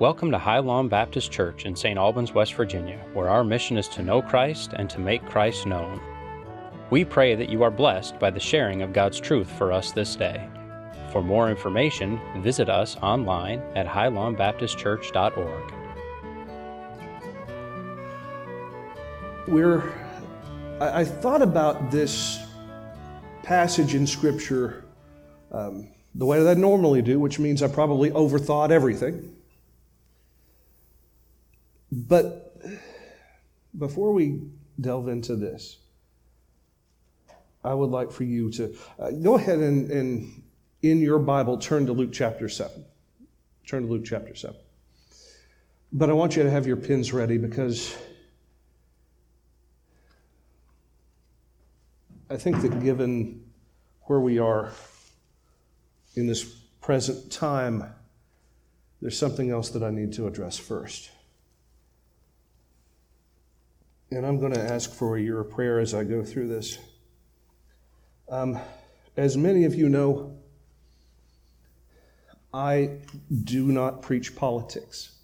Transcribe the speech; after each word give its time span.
Welcome 0.00 0.32
to 0.32 0.38
High 0.38 0.58
Lawn 0.58 0.88
Baptist 0.88 1.30
Church 1.30 1.66
in 1.66 1.76
St. 1.76 1.96
Albans, 1.96 2.32
West 2.32 2.54
Virginia, 2.54 2.98
where 3.12 3.28
our 3.28 3.44
mission 3.44 3.76
is 3.76 3.86
to 3.90 4.02
know 4.02 4.20
Christ 4.20 4.72
and 4.74 4.90
to 4.90 4.98
make 4.98 5.24
Christ 5.24 5.66
known. 5.66 6.00
We 6.90 7.04
pray 7.04 7.36
that 7.36 7.48
you 7.48 7.62
are 7.62 7.70
blessed 7.70 8.18
by 8.18 8.30
the 8.30 8.40
sharing 8.40 8.82
of 8.82 8.92
God's 8.92 9.20
truth 9.20 9.48
for 9.48 9.70
us 9.70 9.92
this 9.92 10.16
day. 10.16 10.48
For 11.12 11.22
more 11.22 11.48
information, 11.48 12.20
visit 12.42 12.68
us 12.68 12.96
online 13.02 13.60
at 13.76 13.86
highlawnbaptistchurch.org. 13.86 15.72
We're, 19.46 19.94
I, 20.80 21.02
I 21.02 21.04
thought 21.04 21.40
about 21.40 21.92
this 21.92 22.44
passage 23.44 23.94
in 23.94 24.08
Scripture 24.08 24.86
um, 25.52 25.86
the 26.16 26.26
way 26.26 26.42
that 26.42 26.56
I 26.56 26.60
normally 26.60 27.00
do, 27.00 27.20
which 27.20 27.38
means 27.38 27.62
I 27.62 27.68
probably 27.68 28.10
overthought 28.10 28.72
everything. 28.72 29.36
But 31.94 32.56
before 33.78 34.12
we 34.12 34.40
delve 34.80 35.06
into 35.06 35.36
this, 35.36 35.78
I 37.62 37.72
would 37.72 37.90
like 37.90 38.10
for 38.10 38.24
you 38.24 38.50
to 38.52 38.74
uh, 38.98 39.10
go 39.12 39.36
ahead 39.36 39.60
and, 39.60 39.90
and, 39.90 40.42
in 40.82 41.00
your 41.00 41.18
Bible, 41.18 41.56
turn 41.56 41.86
to 41.86 41.92
Luke 41.94 42.10
chapter 42.12 42.46
7. 42.46 42.84
Turn 43.66 43.84
to 43.84 43.88
Luke 43.88 44.04
chapter 44.04 44.34
7. 44.34 44.54
But 45.92 46.10
I 46.10 46.12
want 46.12 46.36
you 46.36 46.42
to 46.42 46.50
have 46.50 46.66
your 46.66 46.76
pins 46.76 47.12
ready 47.14 47.38
because 47.38 47.96
I 52.28 52.36
think 52.36 52.60
that 52.60 52.82
given 52.82 53.44
where 54.02 54.20
we 54.20 54.38
are 54.38 54.72
in 56.16 56.26
this 56.26 56.44
present 56.82 57.32
time, 57.32 57.94
there's 59.00 59.16
something 59.16 59.50
else 59.50 59.70
that 59.70 59.82
I 59.82 59.90
need 59.90 60.12
to 60.14 60.26
address 60.26 60.58
first. 60.58 61.10
And 64.14 64.24
I'm 64.24 64.38
going 64.38 64.52
to 64.52 64.62
ask 64.62 64.94
for 64.94 65.18
your 65.18 65.42
prayer 65.42 65.80
as 65.80 65.92
I 65.92 66.04
go 66.04 66.22
through 66.22 66.46
this. 66.46 66.78
Um, 68.28 68.56
as 69.16 69.36
many 69.36 69.64
of 69.64 69.74
you 69.74 69.88
know, 69.88 70.36
I 72.52 72.98
do 73.42 73.72
not 73.72 74.02
preach 74.02 74.36
politics. 74.36 75.16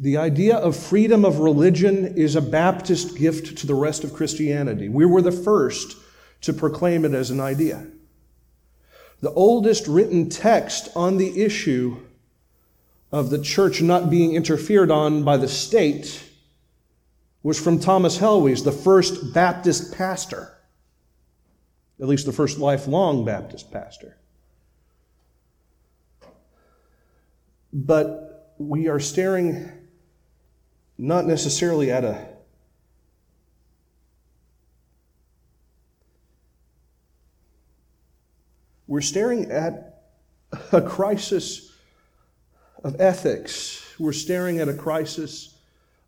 The 0.00 0.16
idea 0.16 0.56
of 0.56 0.74
freedom 0.74 1.24
of 1.24 1.38
religion 1.38 2.16
is 2.16 2.34
a 2.34 2.42
Baptist 2.42 3.16
gift 3.16 3.58
to 3.58 3.68
the 3.68 3.76
rest 3.76 4.02
of 4.02 4.12
Christianity. 4.12 4.88
We 4.88 5.06
were 5.06 5.22
the 5.22 5.30
first 5.30 5.96
to 6.40 6.52
proclaim 6.52 7.04
it 7.04 7.14
as 7.14 7.30
an 7.30 7.38
idea. 7.38 7.86
The 9.20 9.30
oldest 9.30 9.86
written 9.86 10.28
text 10.28 10.88
on 10.96 11.18
the 11.18 11.40
issue 11.40 11.98
of 13.12 13.30
the 13.30 13.40
church 13.40 13.82
not 13.82 14.10
being 14.10 14.34
interfered 14.34 14.90
on 14.90 15.24
by 15.24 15.36
the 15.36 15.48
state 15.48 16.22
was 17.42 17.60
from 17.60 17.80
Thomas 17.80 18.18
Helwys, 18.18 18.64
the 18.64 18.72
first 18.72 19.32
Baptist 19.32 19.96
pastor, 19.96 20.56
at 22.00 22.06
least 22.06 22.26
the 22.26 22.32
first 22.32 22.58
lifelong 22.58 23.24
Baptist 23.24 23.72
pastor. 23.72 24.16
But 27.72 28.54
we 28.58 28.88
are 28.88 29.00
staring 29.00 29.70
not 30.98 31.24
necessarily 31.24 31.90
at 31.90 32.04
a 32.04 32.28
we're 38.86 39.00
staring 39.00 39.50
at 39.50 40.02
a 40.72 40.82
crisis 40.82 41.69
of 42.82 43.00
ethics. 43.00 43.94
We're 43.98 44.12
staring 44.12 44.58
at 44.58 44.68
a 44.68 44.74
crisis 44.74 45.58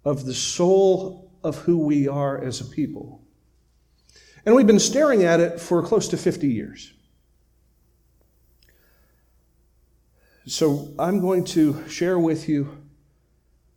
of 0.04 0.24
the 0.24 0.34
soul 0.34 1.30
of 1.44 1.56
who 1.58 1.78
we 1.78 2.08
are 2.08 2.42
as 2.42 2.60
a 2.60 2.64
people. 2.64 3.22
And 4.44 4.54
we've 4.54 4.66
been 4.66 4.80
staring 4.80 5.24
at 5.24 5.40
it 5.40 5.60
for 5.60 5.82
close 5.82 6.08
to 6.08 6.16
50 6.16 6.48
years. 6.48 6.92
So 10.46 10.92
I'm 10.98 11.20
going 11.20 11.44
to 11.46 11.88
share 11.88 12.18
with 12.18 12.48
you 12.48 12.76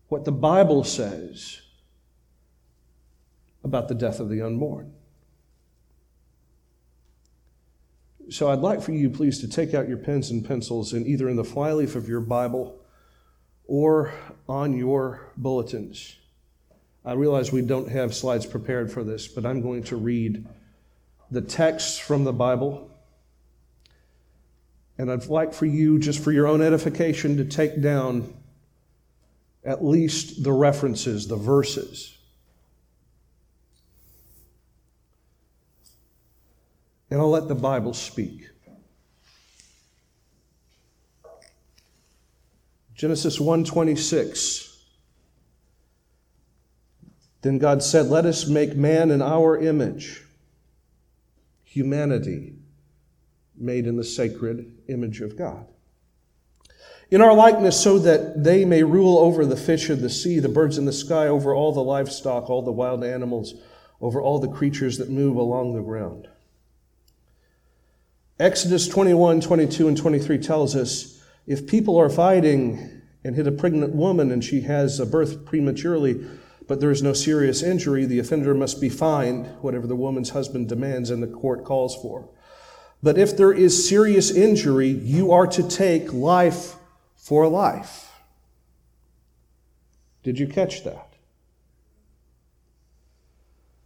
what 0.07 0.25
the 0.25 0.31
Bible 0.31 0.83
says 0.83 1.61
about 3.63 3.87
the 3.87 3.95
death 3.95 4.19
of 4.19 4.29
the 4.29 4.41
unborn. 4.41 4.91
So 8.29 8.49
I'd 8.49 8.59
like 8.59 8.81
for 8.81 8.91
you, 8.91 9.11
please, 9.11 9.39
to 9.41 9.47
take 9.47 9.75
out 9.75 9.87
your 9.87 9.97
pens 9.97 10.31
and 10.31 10.43
pencils 10.43 10.93
and 10.93 11.05
either 11.05 11.29
in 11.29 11.35
the 11.35 11.43
flyleaf 11.43 11.95
of 11.95 12.09
your 12.09 12.21
Bible 12.21 12.79
or 13.67 14.13
on 14.47 14.77
your 14.77 15.31
bulletins. 15.37 16.15
I 17.03 17.13
realize 17.13 17.51
we 17.51 17.61
don't 17.61 17.89
have 17.89 18.15
slides 18.15 18.45
prepared 18.45 18.91
for 18.91 19.03
this, 19.03 19.27
but 19.27 19.45
I'm 19.45 19.61
going 19.61 19.83
to 19.83 19.95
read 19.95 20.45
the 21.29 21.41
text 21.41 22.01
from 22.01 22.23
the 22.23 22.33
Bible. 22.33 22.89
And 24.97 25.11
I'd 25.11 25.27
like 25.27 25.53
for 25.53 25.65
you, 25.65 25.99
just 25.99 26.23
for 26.23 26.31
your 26.31 26.47
own 26.47 26.61
edification, 26.61 27.37
to 27.37 27.45
take 27.45 27.81
down 27.81 28.33
at 29.63 29.83
least 29.83 30.43
the 30.43 30.53
references, 30.53 31.27
the 31.27 31.35
verses. 31.35 32.17
And 37.09 37.19
I'll 37.19 37.29
let 37.29 37.47
the 37.47 37.55
Bible 37.55 37.93
speak. 37.93 38.49
Genesis 42.95 43.39
1:26 43.39 44.71
Then 47.41 47.59
God 47.59 47.83
said, 47.83 48.07
"Let 48.07 48.25
us 48.25 48.47
make 48.47 48.75
man 48.75 49.11
in 49.11 49.21
our 49.21 49.57
image." 49.57 50.23
Humanity 51.63 52.55
made 53.55 53.85
in 53.85 53.97
the 53.97 54.03
sacred 54.03 54.71
image 54.87 55.21
of 55.21 55.37
God 55.37 55.67
in 57.11 57.21
our 57.21 57.35
likeness, 57.35 57.79
so 57.79 57.99
that 57.99 58.43
they 58.43 58.65
may 58.65 58.83
rule 58.83 59.17
over 59.17 59.45
the 59.45 59.55
fish 59.55 59.89
of 59.89 60.01
the 60.01 60.09
sea, 60.09 60.39
the 60.39 60.49
birds 60.49 60.77
in 60.77 60.85
the 60.85 60.91
sky, 60.91 61.27
over 61.27 61.53
all 61.53 61.71
the 61.71 61.83
livestock, 61.83 62.49
all 62.49 62.61
the 62.61 62.71
wild 62.71 63.03
animals, 63.03 63.53
over 64.01 64.21
all 64.21 64.39
the 64.39 64.47
creatures 64.47 64.97
that 64.97 65.09
move 65.09 65.35
along 65.35 65.73
the 65.73 65.81
ground. 65.81 66.27
Exodus 68.39 68.87
21, 68.87 69.39
22, 69.39 69.87
and 69.87 69.95
23 69.95 70.37
tells 70.37 70.75
us 70.75 71.14
if 71.47 71.67
people 71.67 71.97
are 71.97 72.09
fighting 72.09 73.01
and 73.23 73.35
hit 73.35 73.47
a 73.47 73.51
pregnant 73.51 73.93
woman 73.93 74.31
and 74.31 74.43
she 74.43 74.61
has 74.61 74.99
a 74.99 75.05
birth 75.05 75.45
prematurely, 75.45 76.25
but 76.67 76.79
there 76.79 76.91
is 76.91 77.03
no 77.03 77.13
serious 77.13 77.61
injury, 77.61 78.05
the 78.05 78.19
offender 78.19 78.53
must 78.53 78.81
be 78.81 78.89
fined 78.89 79.47
whatever 79.61 79.85
the 79.87 79.95
woman's 79.95 80.31
husband 80.31 80.67
demands 80.67 81.09
and 81.09 81.21
the 81.21 81.27
court 81.27 81.63
calls 81.63 81.95
for. 81.95 82.29
But 83.03 83.17
if 83.17 83.37
there 83.37 83.51
is 83.51 83.87
serious 83.87 84.31
injury, 84.31 84.87
you 84.87 85.31
are 85.31 85.45
to 85.47 85.67
take 85.67 86.11
life 86.11 86.75
for 87.15 87.47
life. 87.47 88.11
Did 90.23 90.39
you 90.39 90.47
catch 90.47 90.83
that? 90.83 91.13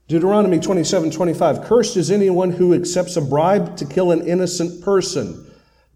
Deuteronomy 0.08 0.59
27 0.59 1.12
25. 1.12 1.64
Cursed 1.66 1.98
is 1.98 2.09
anyone 2.09 2.52
who 2.52 2.74
accepts 2.74 3.18
a 3.18 3.22
bribe 3.22 3.75
to 3.78 3.86
kill 3.86 4.12
an 4.12 4.25
innocent 4.25 4.81
person. 4.81 5.49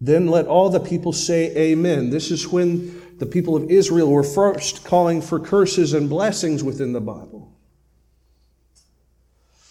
Then 0.04 0.26
let 0.26 0.46
all 0.46 0.68
the 0.68 0.80
people 0.80 1.14
say 1.14 1.50
amen. 1.56 2.10
This 2.10 2.30
is 2.30 2.48
when 2.48 3.00
the 3.18 3.24
people 3.24 3.56
of 3.56 3.70
Israel 3.70 4.10
were 4.10 4.22
first 4.22 4.84
calling 4.84 5.22
for 5.22 5.40
curses 5.40 5.94
and 5.94 6.10
blessings 6.10 6.62
within 6.62 6.92
the 6.92 7.00
Bible. 7.00 7.50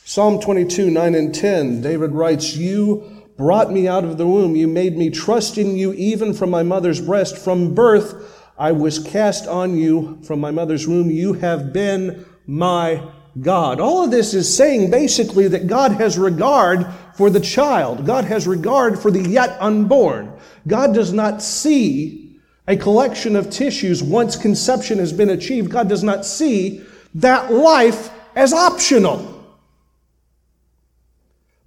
Psalm 0.04 0.42
22 0.42 0.90
9 0.90 1.14
and 1.14 1.36
10, 1.36 1.82
David 1.84 2.14
writes, 2.14 2.56
You 2.56 3.28
brought 3.38 3.72
me 3.72 3.88
out 3.88 4.06
of 4.06 4.18
the 4.18 4.26
womb. 4.26 4.56
You 4.56 4.68
made 4.68 4.98
me 4.98 5.12
trust 5.12 5.60
in 5.60 5.76
you 5.76 5.94
even 5.94 6.34
from 6.34 6.50
my 6.50 6.64
mother's 6.64 7.00
breast. 7.00 7.38
From 7.38 7.76
birth, 7.76 8.44
I 8.58 8.72
was 8.72 8.98
cast 8.98 9.48
on 9.48 9.78
you 9.78 10.20
from 10.24 10.40
my 10.40 10.50
mother's 10.50 10.88
womb. 10.88 11.12
You 11.12 11.34
have 11.34 11.72
been 11.72 12.26
my 12.48 13.04
God. 13.40 13.80
All 13.80 14.04
of 14.04 14.12
this 14.12 14.34
is 14.34 14.56
saying 14.56 14.92
basically 14.92 15.48
that 15.48 15.68
God 15.68 15.94
has 15.94 16.18
regard 16.18 16.86
for 17.16 17.30
the 17.30 17.40
child. 17.40 18.06
God 18.06 18.26
has 18.26 18.48
regard 18.48 19.00
for 19.00 19.12
the 19.12 19.28
yet 19.28 19.58
unborn. 19.60 20.32
God 20.68 20.94
does 20.94 21.12
not 21.12 21.42
see 21.42 22.40
a 22.68 22.78
collection 22.78 23.36
of 23.36 23.50
tissues 23.50 24.02
once 24.04 24.36
conception 24.36 25.00
has 25.00 25.12
been 25.12 25.30
achieved. 25.30 25.72
God 25.72 25.90
does 25.90 26.04
not 26.04 26.26
see 26.26 26.84
that 27.16 27.52
life 27.52 28.12
as 28.36 28.54
optional 28.54 29.34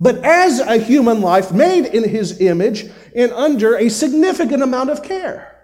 but 0.01 0.17
as 0.25 0.61
a 0.61 0.77
human 0.77 1.21
life 1.21 1.53
made 1.53 1.87
in 1.87 2.09
his 2.09 2.41
image 2.41 2.87
and 3.15 3.33
under 3.33 3.77
a 3.77 3.89
significant 3.89 4.62
amount 4.62 4.91
of 4.91 5.03
care. 5.03 5.56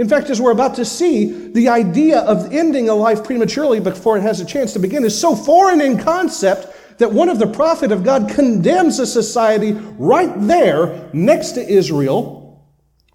In 0.00 0.08
fact, 0.08 0.30
as 0.30 0.40
we're 0.40 0.50
about 0.50 0.76
to 0.76 0.84
see, 0.86 1.50
the 1.52 1.68
idea 1.68 2.20
of 2.20 2.54
ending 2.54 2.88
a 2.88 2.94
life 2.94 3.22
prematurely 3.22 3.80
before 3.80 4.16
it 4.16 4.22
has 4.22 4.40
a 4.40 4.46
chance 4.46 4.72
to 4.72 4.78
begin 4.78 5.04
is 5.04 5.20
so 5.20 5.36
foreign 5.36 5.82
in 5.82 5.98
concept 5.98 6.74
that 6.96 7.12
one 7.12 7.28
of 7.28 7.38
the 7.38 7.46
prophet 7.46 7.92
of 7.92 8.02
God 8.02 8.30
condemns 8.30 8.98
a 8.98 9.06
society 9.06 9.72
right 9.98 10.32
there 10.40 11.10
next 11.12 11.50
to 11.52 11.60
Israel 11.60 12.66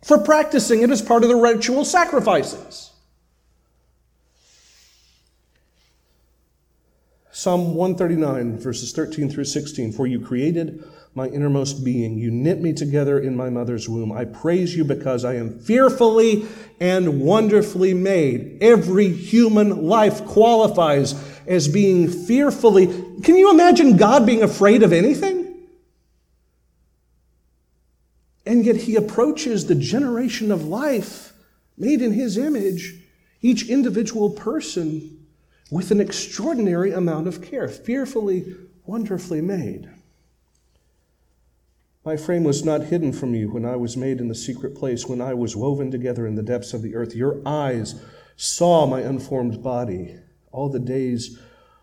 for 0.03 0.19
practicing 0.19 0.83
it 0.83 0.91
as 0.91 1.01
part 1.01 1.23
of 1.23 1.29
the 1.29 1.35
ritual 1.35 1.85
sacrifices. 1.85 2.91
Psalm 7.31 7.73
139, 7.73 8.59
verses 8.59 8.91
13 8.91 9.31
through 9.31 9.45
16. 9.45 9.91
For 9.91 10.05
you 10.05 10.19
created 10.19 10.83
my 11.15 11.27
innermost 11.27 11.83
being. 11.83 12.17
You 12.17 12.29
knit 12.29 12.61
me 12.61 12.73
together 12.73 13.17
in 13.17 13.37
my 13.37 13.49
mother's 13.49 13.87
womb. 13.87 14.11
I 14.11 14.25
praise 14.25 14.75
you 14.75 14.83
because 14.83 15.23
I 15.23 15.35
am 15.35 15.59
fearfully 15.59 16.45
and 16.81 17.21
wonderfully 17.21 17.93
made. 17.93 18.57
Every 18.61 19.07
human 19.07 19.87
life 19.87 20.25
qualifies 20.25 21.15
as 21.47 21.69
being 21.69 22.09
fearfully. 22.09 22.87
Can 23.23 23.37
you 23.37 23.49
imagine 23.49 23.95
God 23.95 24.25
being 24.25 24.43
afraid 24.43 24.83
of 24.83 24.91
anything? 24.91 25.53
And 28.45 28.65
yet 28.65 28.75
he 28.75 28.97
approaches 28.97 29.65
the 29.65 29.75
generation 29.75 30.51
of 30.51 30.65
life 30.65 31.33
made 31.77 32.01
in 32.01 32.11
his 32.11 32.37
image, 32.37 32.93
each 33.41 33.69
individual 33.69 34.29
person 34.29 35.25
with 35.71 35.91
an 35.91 36.01
extraordinary 36.01 36.91
amount 36.91 37.27
of 37.27 37.41
care, 37.41 37.67
fearfully, 37.67 38.55
wonderfully 38.85 39.41
made. 39.41 39.89
My 42.05 42.15
frame 42.17 42.43
was 42.43 42.63
not 42.63 42.85
hidden 42.85 43.11
from 43.11 43.33
you 43.33 43.49
when 43.49 43.65
I 43.65 43.75
was 43.75 43.97
made 43.97 44.19
in 44.19 44.27
the 44.27 44.35
secret 44.35 44.75
place, 44.75 45.07
when 45.07 45.21
I 45.21 45.33
was 45.33 45.55
woven 45.55 45.89
together 45.89 46.27
in 46.27 46.35
the 46.35 46.43
depths 46.43 46.73
of 46.73 46.83
the 46.83 46.95
earth. 46.95 47.15
Your 47.15 47.41
eyes 47.47 47.95
saw 48.35 48.85
my 48.85 49.01
unformed 49.01 49.63
body. 49.63 50.19
All 50.51 50.69
the 50.69 50.79
days 50.79 51.39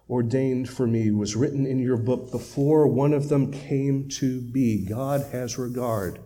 ordained 0.08 0.68
for 0.68 0.86
me 0.86 1.10
was 1.10 1.34
written 1.34 1.66
in 1.66 1.80
your 1.80 1.96
book 1.96 2.30
before 2.30 2.86
one 2.86 3.12
of 3.12 3.28
them 3.28 3.50
came 3.50 4.08
to 4.10 4.40
be. 4.40 4.86
God 4.86 5.26
has 5.32 5.58
regard 5.58 6.20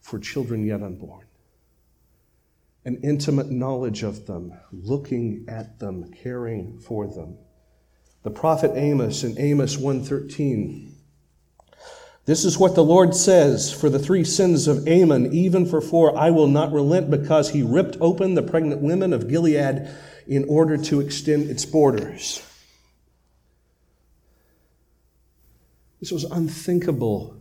for 0.00 0.20
children 0.20 0.64
yet 0.64 0.82
unborn 0.82 1.26
an 2.86 3.00
intimate 3.02 3.50
knowledge 3.50 4.04
of 4.04 4.26
them, 4.26 4.52
looking 4.70 5.44
at 5.48 5.80
them, 5.80 6.08
caring 6.12 6.78
for 6.78 7.08
them. 7.08 7.36
The 8.22 8.30
prophet 8.30 8.70
Amos 8.76 9.24
in 9.24 9.36
Amos 9.40 9.76
1:13 9.76 10.95
This 12.26 12.44
is 12.44 12.58
what 12.58 12.74
the 12.74 12.84
Lord 12.84 13.14
says 13.14 13.72
for 13.72 13.88
the 13.88 14.00
three 14.00 14.24
sins 14.24 14.66
of 14.66 14.88
Ammon, 14.88 15.32
even 15.32 15.64
for 15.64 15.80
four 15.80 16.18
I 16.18 16.30
will 16.30 16.48
not 16.48 16.72
relent 16.72 17.08
because 17.08 17.50
he 17.50 17.62
ripped 17.62 17.96
open 18.00 18.34
the 18.34 18.42
pregnant 18.42 18.82
women 18.82 19.12
of 19.12 19.28
Gilead 19.28 19.88
in 20.26 20.44
order 20.48 20.76
to 20.76 21.00
extend 21.00 21.48
its 21.48 21.64
borders. 21.64 22.42
This 26.00 26.10
was 26.10 26.24
unthinkable. 26.24 27.36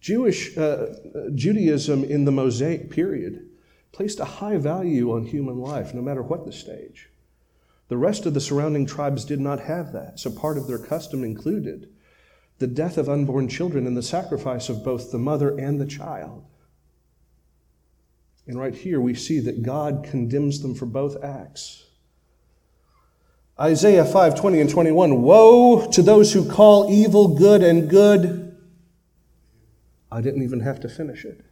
Jewish 0.00 0.56
uh, 0.56 0.86
Judaism 1.34 2.02
in 2.02 2.24
the 2.24 2.32
Mosaic 2.32 2.90
period 2.90 3.46
placed 3.92 4.20
a 4.20 4.24
high 4.24 4.56
value 4.56 5.12
on 5.12 5.26
human 5.26 5.58
life, 5.58 5.92
no 5.92 6.00
matter 6.00 6.22
what 6.22 6.46
the 6.46 6.52
stage. 6.52 7.10
The 7.88 7.98
rest 7.98 8.24
of 8.24 8.32
the 8.32 8.40
surrounding 8.40 8.86
tribes 8.86 9.26
did 9.26 9.38
not 9.38 9.60
have 9.60 9.92
that, 9.92 10.18
so 10.18 10.30
part 10.30 10.56
of 10.56 10.66
their 10.66 10.78
custom 10.78 11.22
included 11.22 11.90
the 12.58 12.66
death 12.66 12.96
of 12.96 13.08
unborn 13.08 13.48
children 13.48 13.86
and 13.86 13.96
the 13.96 14.02
sacrifice 14.02 14.68
of 14.68 14.84
both 14.84 15.12
the 15.12 15.18
mother 15.18 15.56
and 15.58 15.80
the 15.80 15.86
child. 15.86 16.44
And 18.46 18.58
right 18.58 18.74
here 18.74 19.00
we 19.00 19.14
see 19.14 19.40
that 19.40 19.62
God 19.62 20.06
condemns 20.08 20.62
them 20.62 20.74
for 20.74 20.86
both 20.86 21.22
acts. 21.22 21.84
Isaiah 23.58 24.04
5 24.04 24.38
20 24.38 24.60
and 24.60 24.70
21 24.70 25.22
Woe 25.22 25.90
to 25.90 26.02
those 26.02 26.32
who 26.32 26.48
call 26.48 26.90
evil 26.90 27.36
good 27.36 27.62
and 27.62 27.88
good. 27.88 28.56
I 30.10 30.20
didn't 30.20 30.42
even 30.42 30.60
have 30.60 30.80
to 30.80 30.88
finish 30.88 31.24
it. 31.24 31.44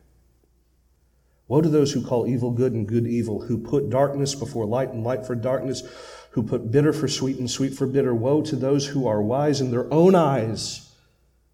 Woe 1.48 1.60
to 1.60 1.68
those 1.68 1.92
who 1.92 2.06
call 2.06 2.26
evil 2.26 2.50
good 2.50 2.72
and 2.72 2.86
good 2.86 3.06
evil, 3.06 3.42
who 3.42 3.58
put 3.58 3.90
darkness 3.90 4.34
before 4.34 4.64
light 4.64 4.90
and 4.90 5.04
light 5.04 5.26
for 5.26 5.34
darkness, 5.34 5.82
who 6.30 6.42
put 6.42 6.70
bitter 6.70 6.92
for 6.92 7.08
sweet 7.08 7.38
and 7.38 7.50
sweet 7.50 7.74
for 7.74 7.86
bitter. 7.86 8.14
Woe 8.14 8.42
to 8.42 8.56
those 8.56 8.86
who 8.86 9.06
are 9.06 9.20
wise 9.20 9.60
in 9.60 9.70
their 9.70 9.92
own 9.92 10.14
eyes 10.14 10.83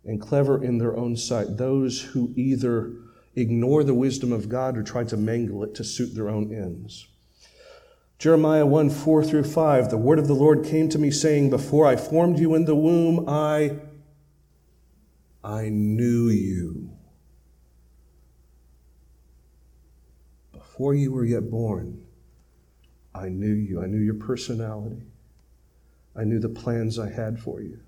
and 0.04 0.20
clever 0.20 0.62
in 0.62 0.78
their 0.78 0.96
own 0.96 1.16
sight, 1.16 1.56
those 1.56 2.00
who 2.00 2.32
either 2.36 2.92
ignore 3.36 3.84
the 3.84 3.94
wisdom 3.94 4.32
of 4.32 4.48
God 4.48 4.76
or 4.76 4.82
try 4.82 5.04
to 5.04 5.16
mangle 5.16 5.62
it 5.64 5.74
to 5.76 5.84
suit 5.84 6.14
their 6.14 6.28
own 6.28 6.52
ends. 6.54 7.06
Jeremiah 8.18 8.66
1 8.66 8.90
4 8.90 9.24
through 9.24 9.44
5, 9.44 9.90
the 9.90 9.96
word 9.96 10.18
of 10.18 10.26
the 10.26 10.34
Lord 10.34 10.64
came 10.64 10.88
to 10.90 10.98
me 10.98 11.10
saying, 11.10 11.50
Before 11.50 11.86
I 11.86 11.96
formed 11.96 12.38
you 12.38 12.54
in 12.54 12.66
the 12.66 12.74
womb, 12.74 13.26
I, 13.28 13.78
I 15.42 15.70
knew 15.70 16.28
you. 16.28 16.90
Before 20.52 20.94
you 20.94 21.12
were 21.12 21.24
yet 21.24 21.50
born, 21.50 22.04
I 23.14 23.28
knew 23.28 23.52
you. 23.52 23.82
I 23.82 23.86
knew 23.86 23.98
your 23.98 24.14
personality. 24.14 25.02
I 26.14 26.24
knew 26.24 26.38
the 26.38 26.48
plans 26.48 26.98
I 26.98 27.10
had 27.10 27.38
for 27.38 27.60
you. 27.60 27.80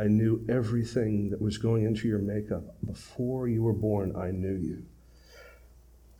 I 0.00 0.04
knew 0.04 0.46
everything 0.48 1.28
that 1.28 1.42
was 1.42 1.58
going 1.58 1.84
into 1.84 2.08
your 2.08 2.20
makeup. 2.20 2.62
Before 2.86 3.46
you 3.46 3.62
were 3.62 3.74
born, 3.74 4.16
I 4.16 4.30
knew 4.30 4.56
you. 4.56 4.84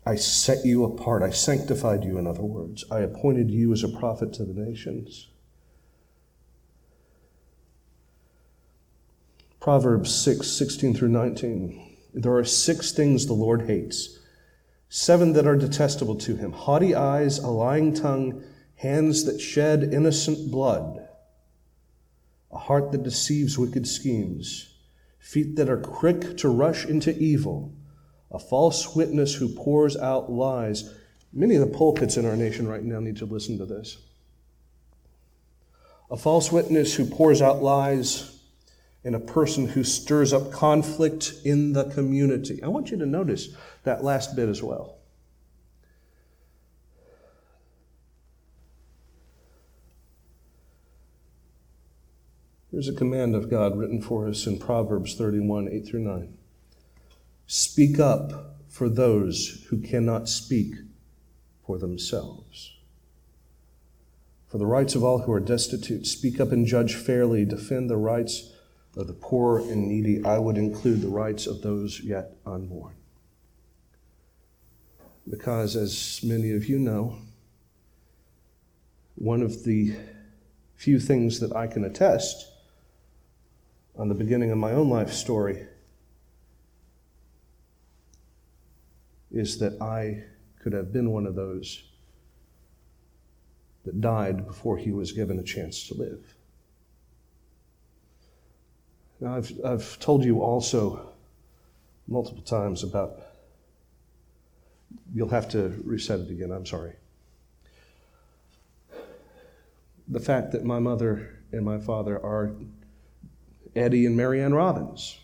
I 0.04 0.16
set 0.16 0.66
you 0.66 0.84
apart. 0.84 1.22
I 1.22 1.30
sanctified 1.30 2.04
you, 2.04 2.18
in 2.18 2.26
other 2.26 2.42
words. 2.42 2.84
I 2.90 2.98
appointed 2.98 3.50
you 3.50 3.72
as 3.72 3.82
a 3.82 3.88
prophet 3.88 4.34
to 4.34 4.44
the 4.44 4.52
nations. 4.52 5.28
Proverbs 9.60 10.14
6, 10.14 10.46
16 10.46 10.94
through 10.94 11.08
19. 11.08 11.96
There 12.12 12.36
are 12.36 12.44
six 12.44 12.92
things 12.92 13.26
the 13.26 13.32
Lord 13.32 13.62
hates 13.62 14.18
seven 14.90 15.32
that 15.34 15.46
are 15.46 15.56
detestable 15.56 16.16
to 16.16 16.34
him 16.36 16.52
haughty 16.52 16.94
eyes, 16.94 17.38
a 17.38 17.46
lying 17.46 17.94
tongue, 17.94 18.42
hands 18.74 19.24
that 19.24 19.40
shed 19.40 19.94
innocent 19.94 20.50
blood, 20.50 21.08
a 22.52 22.58
heart 22.58 22.92
that 22.92 23.02
deceives 23.02 23.58
wicked 23.58 23.86
schemes, 23.86 24.74
feet 25.18 25.56
that 25.56 25.68
are 25.68 25.78
quick 25.78 26.36
to 26.38 26.48
rush 26.48 26.84
into 26.84 27.16
evil, 27.18 27.72
a 28.30 28.38
false 28.38 28.94
witness 28.94 29.34
who 29.34 29.48
pours 29.48 29.96
out 29.96 30.30
lies. 30.30 30.94
Many 31.32 31.56
of 31.56 31.60
the 31.60 31.76
pulpits 31.76 32.16
in 32.16 32.26
our 32.26 32.36
nation 32.36 32.66
right 32.66 32.82
now 32.82 33.00
need 33.00 33.16
to 33.18 33.24
listen 33.24 33.58
to 33.58 33.66
this. 33.66 33.98
A 36.10 36.16
false 36.16 36.50
witness 36.50 36.94
who 36.94 37.06
pours 37.06 37.40
out 37.40 37.62
lies 37.62 38.40
and 39.04 39.14
a 39.14 39.20
person 39.20 39.68
who 39.68 39.84
stirs 39.84 40.32
up 40.32 40.52
conflict 40.52 41.34
in 41.44 41.72
the 41.72 41.84
community. 41.84 42.62
I 42.62 42.68
want 42.68 42.90
you 42.90 42.98
to 42.98 43.06
notice 43.06 43.48
that 43.84 44.04
last 44.04 44.36
bit 44.36 44.48
as 44.48 44.62
well. 44.62 44.99
Here's 52.80 52.88
a 52.88 52.94
command 52.94 53.34
of 53.34 53.50
God 53.50 53.76
written 53.76 54.00
for 54.00 54.26
us 54.26 54.46
in 54.46 54.58
Proverbs 54.58 55.14
31 55.14 55.68
8 55.70 55.86
through 55.86 56.00
9. 56.00 56.32
Speak 57.46 57.98
up 58.00 58.56
for 58.70 58.88
those 58.88 59.66
who 59.68 59.82
cannot 59.82 60.30
speak 60.30 60.76
for 61.66 61.76
themselves. 61.76 62.78
For 64.48 64.56
the 64.56 64.64
rights 64.64 64.94
of 64.94 65.04
all 65.04 65.18
who 65.18 65.32
are 65.32 65.40
destitute, 65.40 66.06
speak 66.06 66.40
up 66.40 66.52
and 66.52 66.64
judge 66.66 66.94
fairly, 66.94 67.44
defend 67.44 67.90
the 67.90 67.98
rights 67.98 68.50
of 68.96 69.08
the 69.08 69.12
poor 69.12 69.58
and 69.58 69.86
needy, 69.86 70.24
I 70.24 70.38
would 70.38 70.56
include 70.56 71.02
the 71.02 71.08
rights 71.08 71.46
of 71.46 71.60
those 71.60 72.00
yet 72.00 72.38
unborn. 72.46 72.94
Because, 75.28 75.76
as 75.76 76.20
many 76.22 76.52
of 76.52 76.64
you 76.64 76.78
know, 76.78 77.18
one 79.16 79.42
of 79.42 79.64
the 79.64 79.96
few 80.76 80.98
things 80.98 81.40
that 81.40 81.54
I 81.54 81.66
can 81.66 81.84
attest 81.84 82.49
on 84.00 84.08
the 84.08 84.14
beginning 84.14 84.50
of 84.50 84.56
my 84.56 84.72
own 84.72 84.88
life 84.88 85.12
story 85.12 85.66
is 89.30 89.58
that 89.58 89.80
I 89.82 90.24
could 90.58 90.72
have 90.72 90.90
been 90.90 91.10
one 91.10 91.26
of 91.26 91.34
those 91.34 91.82
that 93.84 94.00
died 94.00 94.46
before 94.46 94.78
he 94.78 94.90
was 94.90 95.12
given 95.12 95.38
a 95.38 95.42
chance 95.42 95.86
to 95.88 95.94
live. 95.94 96.34
Now, 99.20 99.36
I've, 99.36 99.52
I've 99.62 99.98
told 100.00 100.24
you 100.24 100.40
also 100.40 101.12
multiple 102.08 102.42
times 102.42 102.82
about, 102.82 103.20
you'll 105.14 105.28
have 105.28 105.50
to 105.50 105.78
reset 105.84 106.20
it 106.20 106.30
again, 106.30 106.52
I'm 106.52 106.64
sorry. 106.64 106.94
The 110.08 110.20
fact 110.20 110.52
that 110.52 110.64
my 110.64 110.78
mother 110.78 111.38
and 111.52 111.66
my 111.66 111.78
father 111.78 112.18
are 112.24 112.52
Eddie 113.74 114.06
and 114.06 114.16
Marianne 114.16 114.54
Robbins. 114.54 115.18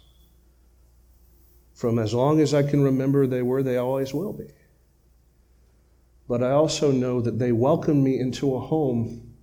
From 1.75 1.99
as 1.99 2.15
long 2.15 2.41
as 2.41 2.55
I 2.55 2.63
can 2.63 2.83
remember, 2.83 3.27
they 3.27 3.43
were, 3.43 3.63
they 3.63 3.77
always 3.77 4.15
will 4.15 4.33
be. 4.33 4.47
But 6.29 6.43
I 6.43 6.53
also 6.53 6.91
know 6.91 7.21
that 7.21 7.39
they 7.39 7.53
welcomed 7.53 8.03
me 8.03 8.19
into 8.19 8.55
a 8.55 8.61
home 8.61 9.35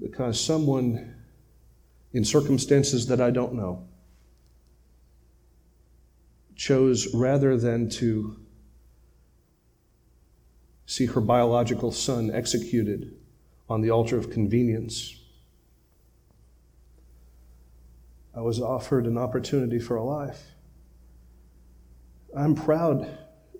because 0.00 0.40
someone 0.40 1.14
in 2.12 2.24
circumstances 2.24 3.06
that 3.06 3.20
I 3.20 3.30
don't 3.30 3.54
know 3.54 3.86
chose 6.56 7.12
rather 7.14 7.56
than 7.56 7.88
to 7.88 8.36
see 10.86 11.06
her 11.06 11.20
biological 11.20 11.90
son 11.90 12.30
executed 12.30 13.16
on 13.68 13.80
the 13.80 13.90
altar 13.90 14.18
of 14.18 14.30
convenience. 14.30 15.21
I 18.34 18.40
was 18.40 18.60
offered 18.60 19.06
an 19.06 19.18
opportunity 19.18 19.78
for 19.78 19.96
a 19.96 20.04
life. 20.04 20.52
I'm 22.34 22.54
proud 22.54 23.06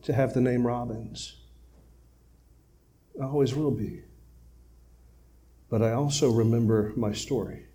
to 0.03 0.13
have 0.13 0.33
the 0.33 0.41
name 0.41 0.67
Robbins. 0.67 1.37
I 3.21 3.25
always 3.25 3.55
will 3.55 3.71
be. 3.71 4.03
But 5.69 5.83
I 5.83 5.93
also 5.93 6.31
remember 6.31 6.93
my 6.97 7.13
story. 7.13 7.67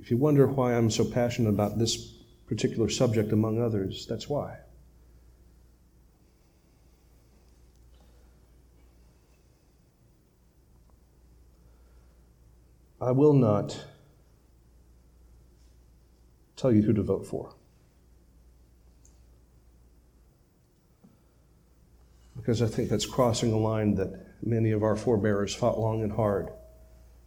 If 0.00 0.10
you 0.10 0.16
wonder 0.16 0.46
why 0.46 0.74
I'm 0.74 0.90
so 0.90 1.04
passionate 1.04 1.50
about 1.50 1.78
this 1.78 2.14
particular 2.46 2.88
subject, 2.88 3.32
among 3.32 3.60
others, 3.60 4.06
that's 4.06 4.28
why. 4.28 4.58
I 13.00 13.12
will 13.12 13.32
not 13.32 13.84
tell 16.58 16.72
you 16.72 16.82
who 16.82 16.92
to 16.92 17.02
vote 17.02 17.26
for. 17.26 17.54
Because 22.36 22.60
I 22.60 22.66
think 22.66 22.88
that's 22.88 23.06
crossing 23.06 23.52
a 23.52 23.58
line 23.58 23.94
that 23.94 24.26
many 24.42 24.72
of 24.72 24.82
our 24.82 24.96
forebears 24.96 25.54
fought 25.54 25.78
long 25.78 26.02
and 26.02 26.12
hard 26.12 26.50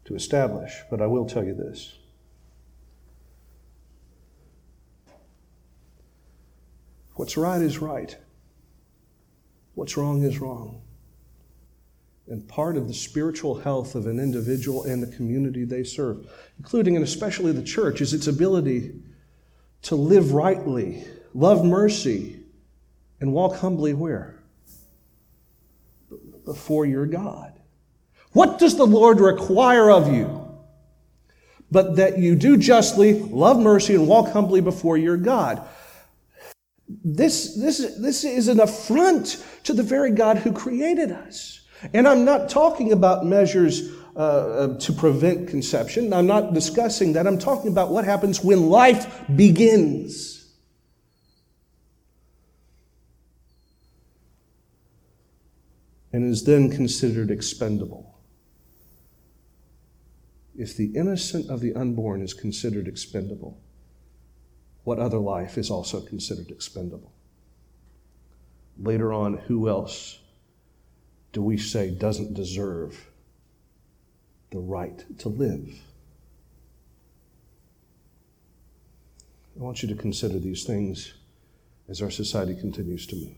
to 0.05 0.15
establish. 0.15 0.73
But 0.89 1.01
I 1.01 1.07
will 1.07 1.25
tell 1.25 1.43
you 1.43 1.53
this. 1.53 1.97
What's 7.15 7.37
right 7.37 7.61
is 7.61 7.79
right. 7.79 8.15
What's 9.75 9.95
wrong 9.95 10.23
is 10.23 10.39
wrong. 10.39 10.81
And 12.27 12.47
part 12.47 12.77
of 12.77 12.87
the 12.87 12.93
spiritual 12.93 13.59
health 13.59 13.93
of 13.95 14.07
an 14.07 14.19
individual 14.19 14.83
and 14.85 15.03
the 15.03 15.15
community 15.15 15.65
they 15.65 15.83
serve, 15.83 16.31
including 16.57 16.95
and 16.95 17.03
especially 17.03 17.51
the 17.51 17.63
church, 17.63 18.01
is 18.01 18.13
its 18.13 18.27
ability 18.27 18.93
to 19.83 19.95
live 19.95 20.33
rightly, 20.33 21.03
love 21.33 21.65
mercy, 21.65 22.39
and 23.19 23.33
walk 23.33 23.55
humbly 23.55 23.93
where? 23.93 24.43
Before 26.45 26.85
your 26.85 27.05
God. 27.05 27.53
What 28.33 28.59
does 28.59 28.77
the 28.77 28.85
Lord 28.85 29.19
require 29.19 29.91
of 29.91 30.13
you? 30.13 30.47
But 31.69 31.95
that 31.95 32.17
you 32.17 32.35
do 32.35 32.57
justly, 32.57 33.13
love 33.13 33.59
mercy, 33.59 33.95
and 33.95 34.07
walk 34.07 34.31
humbly 34.31 34.61
before 34.61 34.97
your 34.97 35.17
God. 35.17 35.65
This, 36.87 37.55
this, 37.55 37.95
this 37.97 38.23
is 38.25 38.49
an 38.49 38.59
affront 38.59 39.43
to 39.63 39.73
the 39.73 39.83
very 39.83 40.11
God 40.11 40.37
who 40.37 40.51
created 40.51 41.11
us. 41.11 41.61
And 41.93 42.07
I'm 42.07 42.25
not 42.25 42.49
talking 42.49 42.91
about 42.91 43.25
measures 43.25 43.89
uh, 44.13 44.19
uh, 44.19 44.77
to 44.77 44.91
prevent 44.91 45.47
conception. 45.47 46.11
I'm 46.11 46.27
not 46.27 46.53
discussing 46.53 47.13
that. 47.13 47.25
I'm 47.25 47.37
talking 47.37 47.71
about 47.71 47.91
what 47.91 48.03
happens 48.03 48.43
when 48.43 48.69
life 48.69 49.21
begins. 49.33 50.53
And 56.11 56.29
is 56.29 56.43
then 56.43 56.69
considered 56.69 57.31
expendable. 57.31 58.19
If 60.57 60.75
the 60.75 60.87
innocent 60.87 61.49
of 61.49 61.61
the 61.61 61.73
unborn 61.73 62.21
is 62.21 62.33
considered 62.33 62.89
expendable, 62.89 63.61
what 64.83 64.99
other 64.99 65.19
life 65.19 65.57
is 65.57 65.71
also 65.71 66.01
considered 66.01 66.51
expendable? 66.51 67.13
Later 68.77 69.13
on, 69.13 69.37
who 69.37 69.69
else 69.69 70.19
do 71.31 71.41
we 71.41 71.57
say 71.57 71.91
doesn't 71.91 72.33
deserve 72.33 73.07
the 74.51 74.59
right 74.59 75.03
to 75.19 75.29
live? 75.29 75.79
I 79.59 79.63
want 79.63 79.81
you 79.81 79.89
to 79.89 79.95
consider 79.95 80.39
these 80.39 80.63
things 80.63 81.13
as 81.89 82.01
our 82.01 82.09
society 82.09 82.55
continues 82.55 83.05
to 83.07 83.15
move. 83.15 83.35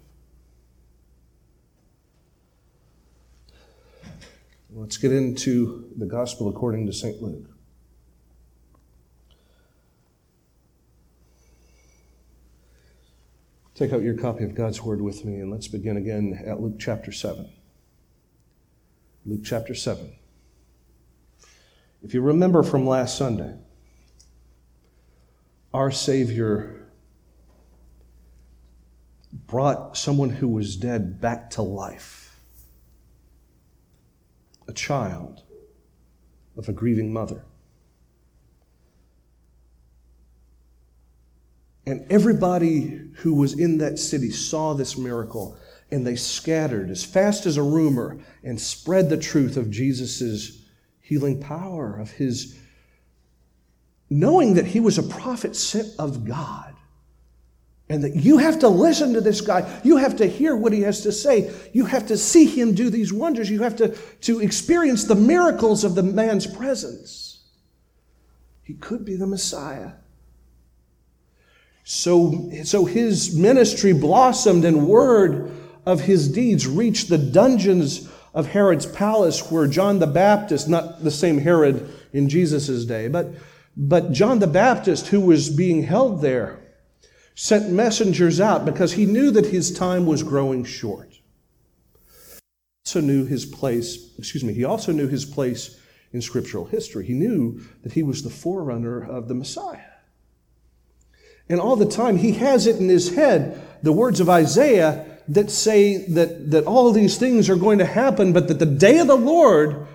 Let's 4.75 4.98
get 4.98 5.12
into 5.12 5.91
the 5.98 6.05
gospel 6.05 6.50
according 6.50 6.88
to 6.88 6.93
St. 6.93 7.22
Luke. 7.22 7.46
Take 13.75 13.93
out 13.93 14.01
your 14.01 14.15
copy 14.15 14.43
of 14.43 14.55
God's 14.55 14.82
Word 14.82 15.01
with 15.01 15.25
me 15.25 15.39
and 15.39 15.51
let's 15.51 15.67
begin 15.67 15.98
again 15.98 16.43
at 16.46 16.60
Luke 16.60 16.75
chapter 16.79 17.12
7. 17.12 17.50
Luke 19.25 19.41
chapter 19.43 19.75
7. 19.75 20.15
If 22.03 22.13
you 22.13 22.22
remember 22.22 22.63
from 22.63 22.86
last 22.86 23.17
Sunday, 23.17 23.55
our 25.74 25.89
Savior 25.89 26.89
brought 29.48 29.98
someone 29.98 30.29
who 30.29 30.50
was 30.50 30.75
dead 30.75 31.22
back 31.22 31.50
to 31.51 31.62
life, 31.62 32.38
a 34.67 34.74
child 34.74 35.43
of 36.57 36.67
a 36.67 36.74
grieving 36.74 37.13
mother. 37.13 37.45
And 41.86 42.05
everybody 42.10 43.01
who 43.17 43.33
was 43.33 43.57
in 43.57 43.77
that 43.79 43.98
city 43.98 44.29
saw 44.29 44.74
this 44.74 44.98
miracle 44.98 45.57
and 45.91 46.05
they 46.07 46.15
scattered 46.15 46.89
as 46.89 47.03
fast 47.03 47.45
as 47.45 47.57
a 47.57 47.63
rumor 47.63 48.19
and 48.43 48.60
spread 48.60 49.10
the 49.10 49.17
truth 49.17 49.57
of 49.57 49.69
Jesus' 49.69 50.62
healing 51.03 51.39
power, 51.39 52.00
of 52.00 52.10
his 52.12 52.57
knowing 54.10 54.55
that 54.55 54.65
he 54.65 54.79
was 54.79 54.98
a 54.98 55.03
prophet 55.03 55.55
sent 55.55 55.88
of 56.00 56.25
God. 56.25 56.74
And 57.89 58.03
that 58.03 58.15
you 58.15 58.38
have 58.38 58.60
to 58.60 58.69
listen 58.69 59.13
to 59.13 59.22
this 59.22 59.41
guy. 59.41 59.81
You 59.83 59.98
have 59.98 60.15
to 60.17 60.25
hear 60.25 60.55
what 60.55 60.72
he 60.72 60.81
has 60.81 61.01
to 61.01 61.12
say. 61.12 61.53
You 61.74 61.86
have 61.86 62.07
to 62.07 62.17
see 62.17 62.45
him 62.45 62.74
do 62.74 62.89
these 62.89 63.12
wonders. 63.12 63.50
You 63.50 63.62
have 63.63 63.75
to, 63.75 63.89
to 64.22 64.39
experience 64.39 65.03
the 65.03 65.15
miracles 65.15 65.83
of 65.83 65.93
the 65.93 66.01
man's 66.01 66.48
presence. 66.48 67.43
He 68.63 68.74
could 68.74 69.03
be 69.03 69.15
the 69.17 69.27
Messiah. 69.27 69.91
So, 71.83 72.50
so 72.63 72.86
his 72.86 73.36
ministry 73.36 73.91
blossomed, 73.91 74.63
and 74.63 74.88
word 74.88 75.51
of 75.86 76.01
his 76.01 76.31
deeds 76.31 76.65
reached 76.65 77.10
the 77.10 77.17
dungeons 77.17 78.10
of 78.33 78.47
Herod's 78.47 78.85
palace, 78.85 79.51
where 79.51 79.67
John 79.67 79.99
the 79.99 80.07
Baptist, 80.07 80.67
not 80.67 81.03
the 81.03 81.11
same 81.11 81.37
Herod 81.37 81.89
in 82.13 82.29
Jesus' 82.29 82.85
day, 82.85 83.07
but, 83.07 83.27
but 83.77 84.11
John 84.11 84.39
the 84.39 84.47
Baptist, 84.47 85.07
who 85.07 85.21
was 85.21 85.49
being 85.49 85.83
held 85.83 86.21
there, 86.21 86.59
sent 87.35 87.71
messengers 87.71 88.39
out 88.39 88.65
because 88.65 88.93
he 88.93 89.05
knew 89.05 89.31
that 89.31 89.47
his 89.47 89.71
time 89.71 90.05
was 90.05 90.23
growing 90.23 90.63
short. 90.63 91.09
He 92.83 92.89
also 92.89 93.01
knew 93.01 93.25
his 93.25 93.45
place, 93.45 94.13
excuse 94.17 94.43
me, 94.43 94.53
he 94.53 94.63
also 94.63 94.91
knew 94.91 95.07
his 95.07 95.25
place 95.25 95.79
in 96.11 96.21
scriptural 96.21 96.65
history. 96.65 97.05
He 97.05 97.13
knew 97.13 97.61
that 97.81 97.93
he 97.93 98.03
was 98.03 98.23
the 98.23 98.29
forerunner 98.29 99.03
of 99.03 99.27
the 99.27 99.33
Messiah. 99.33 99.79
And 101.49 101.59
all 101.59 101.75
the 101.75 101.85
time, 101.85 102.17
he 102.17 102.33
has 102.33 102.67
it 102.67 102.77
in 102.77 102.87
his 102.87 103.15
head 103.15 103.61
the 103.81 103.91
words 103.91 104.19
of 104.19 104.29
Isaiah 104.29 105.12
that 105.27 105.50
say 105.50 106.06
that, 106.08 106.51
that 106.51 106.65
all 106.65 106.92
these 106.92 107.18
things 107.18 107.50
are 107.50 107.56
going 107.56 107.80
to 107.80 107.86
happen, 107.86 108.34
but 108.34 108.48
that 108.48 108.60
the 108.60 108.65
day 108.65 109.00
of 109.00 109.08
the 109.08 109.15
Lord 109.18 109.88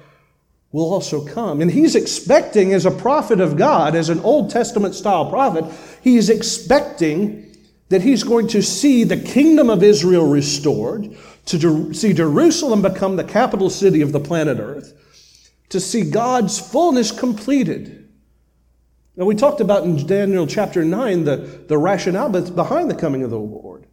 will 0.73 0.93
also 0.93 1.25
come. 1.25 1.61
And 1.61 1.71
he's 1.71 1.95
expecting, 1.95 2.73
as 2.73 2.87
a 2.87 2.91
prophet 2.91 3.41
of 3.41 3.57
God, 3.57 3.95
as 3.95 4.09
an 4.09 4.21
Old 4.21 4.51
Testament 4.51 4.95
style 4.95 5.31
prophet, 5.31 5.65
he's 6.03 6.29
expecting 6.29 7.45
that 7.89 8.03
he's 8.03 8.23
going 8.23 8.49
to 8.49 8.63
see 8.63 9.05
the 9.05 9.17
kingdom 9.17 9.71
of 9.71 9.83
Israel 9.83 10.29
restored, 10.29 11.17
to 11.47 11.95
see 11.95 12.13
Jerusalem 12.13 12.83
become 12.83 13.17
the 13.17 13.25
capital 13.25 13.71
city 13.71 14.03
of 14.03 14.13
the 14.13 14.21
planet 14.21 14.59
Earth, 14.61 14.93
to 15.71 15.81
see 15.81 16.11
God's 16.11 16.59
fullness 16.59 17.11
completed 17.11 17.99
now, 19.19 19.25
we 19.25 19.35
talked 19.35 19.61
about 19.61 19.83
in 19.83 20.07
Daniel 20.07 20.47
chapter 20.47 20.85
9 20.85 21.25
the, 21.25 21.37
the 21.67 21.77
rationale 21.77 22.29
behind 22.29 22.89
the 22.89 22.95
coming 22.95 23.25
of 23.25 23.31
the 23.31 23.39
Lord. 23.39 23.88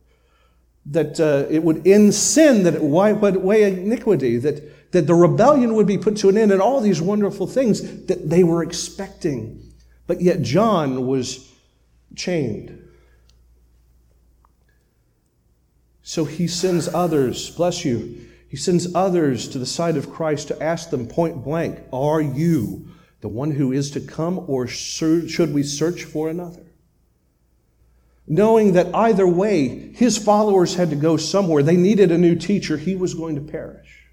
That 0.88 1.20
uh, 1.20 1.46
it 1.50 1.64
would 1.64 1.88
end 1.88 2.14
sin, 2.14 2.64
that 2.64 2.76
it 2.76 2.84
would 2.84 3.38
weigh 3.38 3.64
iniquity, 3.64 4.38
that, 4.38 4.92
that 4.92 5.08
the 5.08 5.16
rebellion 5.16 5.74
would 5.74 5.88
be 5.88 5.98
put 5.98 6.18
to 6.18 6.30
an 6.30 6.38
end, 6.38 6.52
and 6.52 6.62
all 6.62 6.80
these 6.80 7.02
wonderful 7.02 7.48
things 7.48 8.06
that 8.06 8.30
they 8.30 8.44
were 8.44 8.62
expecting. 8.62 9.74
But 10.08 10.22
yet, 10.22 10.42
John 10.42 11.08
was 11.08 11.52
chained. 12.16 12.82
So 16.04 16.24
he 16.24 16.48
sends 16.48 16.88
others, 16.88 17.50
bless 17.50 17.84
you, 17.84 18.28
he 18.48 18.58
sends 18.58 18.94
others 18.94 19.48
to 19.50 19.60
the 19.60 19.66
side 19.66 19.98
of 19.98 20.12
Christ 20.12 20.50
to 20.50 20.64
ask 20.64 20.92
them 20.92 21.08
point 21.08 21.44
blank, 21.44 21.80
Are 21.92 22.22
you 22.22 22.88
the 23.22 23.28
one 23.28 23.52
who 23.52 23.72
is 23.72 23.90
to 23.92 24.00
come, 24.00 24.46
or 24.48 24.68
should 24.68 25.54
we 25.54 25.64
search 25.64 26.04
for 26.04 26.30
another? 26.30 26.65
Knowing 28.28 28.74
that 28.74 28.94
either 28.96 29.28
way, 29.28 29.92
his 29.94 30.18
followers 30.18 30.76
had 30.76 30.90
to 30.90 30.96
go 30.96 31.18
somewhere. 31.18 31.62
They 31.62 31.78
needed 31.78 32.12
a 32.12 32.18
new 32.18 32.36
teacher. 32.36 32.78
He 32.78 32.96
was 32.96 33.14
going 33.14 33.36
to 33.36 33.42
perish. 33.42 34.04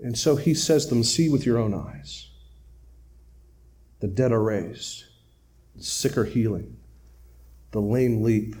And 0.00 0.16
so 0.16 0.36
he 0.36 0.54
says 0.54 0.86
to 0.86 0.94
them, 0.94 1.04
See 1.04 1.28
with 1.28 1.44
your 1.44 1.58
own 1.58 1.74
eyes. 1.74 2.30
The 4.00 4.06
dead 4.06 4.30
are 4.30 4.42
raised, 4.42 5.04
the 5.74 5.82
sick 5.82 6.16
are 6.16 6.24
healing, 6.24 6.76
the 7.72 7.80
lame 7.80 8.22
leap, 8.22 8.54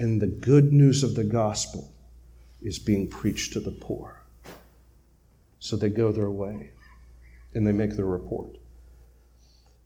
and 0.00 0.20
the 0.20 0.26
good 0.26 0.72
news 0.72 1.04
of 1.04 1.14
the 1.14 1.22
gospel 1.22 1.92
is 2.60 2.80
being 2.80 3.06
preached 3.06 3.52
to 3.52 3.60
the 3.60 3.70
poor. 3.70 4.20
So 5.60 5.76
they 5.76 5.90
go 5.90 6.10
their 6.10 6.30
way 6.30 6.72
and 7.54 7.66
they 7.66 7.72
make 7.72 7.96
their 7.96 8.06
report. 8.06 8.56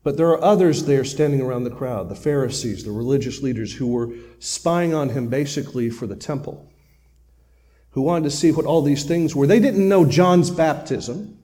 But 0.02 0.16
there 0.16 0.28
are 0.28 0.42
others 0.42 0.85
there 0.85 1.04
standing 1.04 1.40
around 1.40 1.64
the 1.64 1.70
crowd 1.70 2.08
the 2.08 2.14
Pharisees, 2.14 2.85
the 2.85 2.92
religious 2.92 3.42
leaders 3.42 3.75
who 3.75 3.88
were 3.88 4.11
spying 4.38 4.94
on 4.94 5.08
him 5.11 5.28
basically 5.28 5.90
for 5.90 6.06
the 6.06 6.16
temple 6.16 6.70
who 7.96 8.02
wanted 8.02 8.25
to 8.25 8.30
see 8.30 8.52
what 8.52 8.66
all 8.66 8.82
these 8.82 9.04
things 9.04 9.35
were. 9.35 9.46
They 9.46 9.58
didn't 9.58 9.88
know 9.88 10.04
John's 10.04 10.50
baptism. 10.50 11.38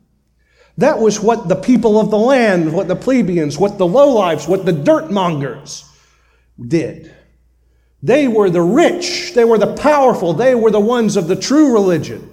That 0.77 0.99
was 0.99 1.19
what 1.19 1.49
the 1.49 1.57
people 1.57 1.99
of 1.99 2.11
the 2.11 2.19
land, 2.19 2.75
what 2.75 2.89
the 2.89 2.95
plebeians, 2.95 3.57
what 3.57 3.79
the 3.79 3.87
lowlifes, 3.87 4.47
what 4.47 4.67
the 4.67 4.73
dirt 4.73 5.11
mongers 5.11 5.91
did. 6.61 7.11
They 8.03 8.29
were 8.29 8.51
the 8.51 8.61
rich, 8.61 9.33
they 9.35 9.45
were 9.45 9.57
the 9.57 9.75
powerful, 9.75 10.35
they 10.35 10.55
were 10.55 10.71
the 10.71 10.79
ones 10.79 11.17
of 11.17 11.27
the 11.27 11.37
true 11.37 11.73
religion. 11.73 12.32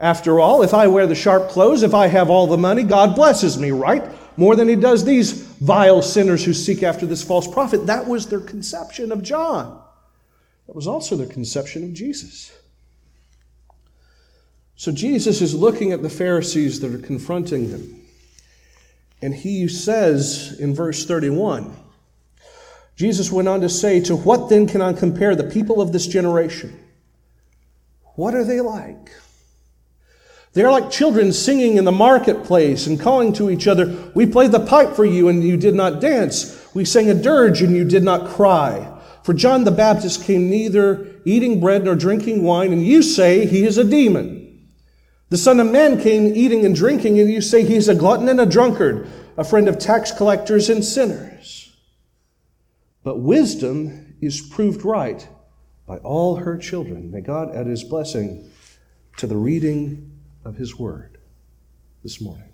After 0.00 0.40
all, 0.40 0.62
if 0.62 0.72
I 0.72 0.86
wear 0.86 1.06
the 1.06 1.14
sharp 1.14 1.50
clothes, 1.50 1.82
if 1.82 1.92
I 1.92 2.06
have 2.06 2.30
all 2.30 2.46
the 2.46 2.56
money, 2.56 2.82
God 2.82 3.14
blesses 3.14 3.58
me, 3.58 3.70
right? 3.70 4.02
More 4.38 4.56
than 4.56 4.66
he 4.66 4.74
does 4.74 5.04
these 5.04 5.32
vile 5.32 6.00
sinners 6.00 6.42
who 6.42 6.54
seek 6.54 6.82
after 6.82 7.04
this 7.04 7.22
false 7.22 7.46
prophet. 7.46 7.86
That 7.86 8.06
was 8.06 8.26
their 8.26 8.40
conception 8.40 9.12
of 9.12 9.22
John. 9.22 9.78
That 10.66 10.74
was 10.74 10.86
also 10.86 11.16
their 11.16 11.26
conception 11.26 11.84
of 11.84 11.92
Jesus. 11.92 12.50
So 14.76 14.90
Jesus 14.90 15.42
is 15.42 15.54
looking 15.54 15.92
at 15.92 16.02
the 16.02 16.08
Pharisees 16.08 16.80
that 16.80 16.94
are 16.94 17.06
confronting 17.06 17.68
him. 17.68 18.00
And 19.20 19.34
he 19.34 19.68
says 19.68 20.58
in 20.58 20.74
verse 20.74 21.04
31, 21.04 21.76
Jesus 22.96 23.30
went 23.30 23.48
on 23.48 23.60
to 23.60 23.68
say, 23.68 24.00
To 24.00 24.16
what 24.16 24.48
then 24.48 24.66
can 24.66 24.80
I 24.80 24.94
compare 24.94 25.34
the 25.34 25.44
people 25.44 25.82
of 25.82 25.92
this 25.92 26.06
generation? 26.06 26.78
What 28.14 28.34
are 28.34 28.44
they 28.44 28.62
like? 28.62 29.10
They 30.52 30.62
are 30.64 30.72
like 30.72 30.90
children 30.90 31.32
singing 31.32 31.76
in 31.76 31.84
the 31.84 31.92
marketplace 31.92 32.86
and 32.86 32.98
calling 32.98 33.32
to 33.34 33.50
each 33.50 33.68
other, 33.68 34.10
We 34.14 34.26
played 34.26 34.50
the 34.50 34.60
pipe 34.60 34.94
for 34.94 35.04
you 35.04 35.28
and 35.28 35.44
you 35.44 35.56
did 35.56 35.74
not 35.74 36.00
dance. 36.00 36.68
We 36.74 36.84
sang 36.84 37.08
a 37.08 37.14
dirge 37.14 37.62
and 37.62 37.74
you 37.74 37.84
did 37.84 38.02
not 38.02 38.28
cry. 38.28 39.00
For 39.22 39.34
John 39.34 39.64
the 39.64 39.70
Baptist 39.70 40.24
came 40.24 40.50
neither 40.50 41.06
eating 41.24 41.60
bread 41.60 41.84
nor 41.84 41.94
drinking 41.94 42.42
wine, 42.42 42.72
and 42.72 42.84
you 42.84 43.02
say 43.02 43.46
he 43.46 43.64
is 43.64 43.78
a 43.78 43.84
demon. 43.84 44.68
The 45.28 45.36
Son 45.36 45.60
of 45.60 45.70
Man 45.70 46.00
came 46.00 46.34
eating 46.34 46.64
and 46.64 46.74
drinking, 46.74 47.20
and 47.20 47.30
you 47.30 47.40
say 47.40 47.64
he's 47.64 47.88
a 47.88 47.94
glutton 47.94 48.28
and 48.28 48.40
a 48.40 48.46
drunkard, 48.46 49.06
a 49.36 49.44
friend 49.44 49.68
of 49.68 49.78
tax 49.78 50.10
collectors 50.10 50.68
and 50.68 50.84
sinners. 50.84 51.76
But 53.04 53.20
wisdom 53.20 54.16
is 54.20 54.40
proved 54.40 54.84
right 54.84 55.28
by 55.86 55.98
all 55.98 56.36
her 56.36 56.56
children. 56.56 57.10
May 57.10 57.20
God 57.20 57.54
add 57.54 57.66
his 57.66 57.84
blessing 57.84 58.50
to 59.18 59.26
the 59.26 59.36
reading 59.36 60.09
of 60.44 60.56
his 60.56 60.78
word 60.78 61.18
this 62.02 62.20
morning. 62.20 62.44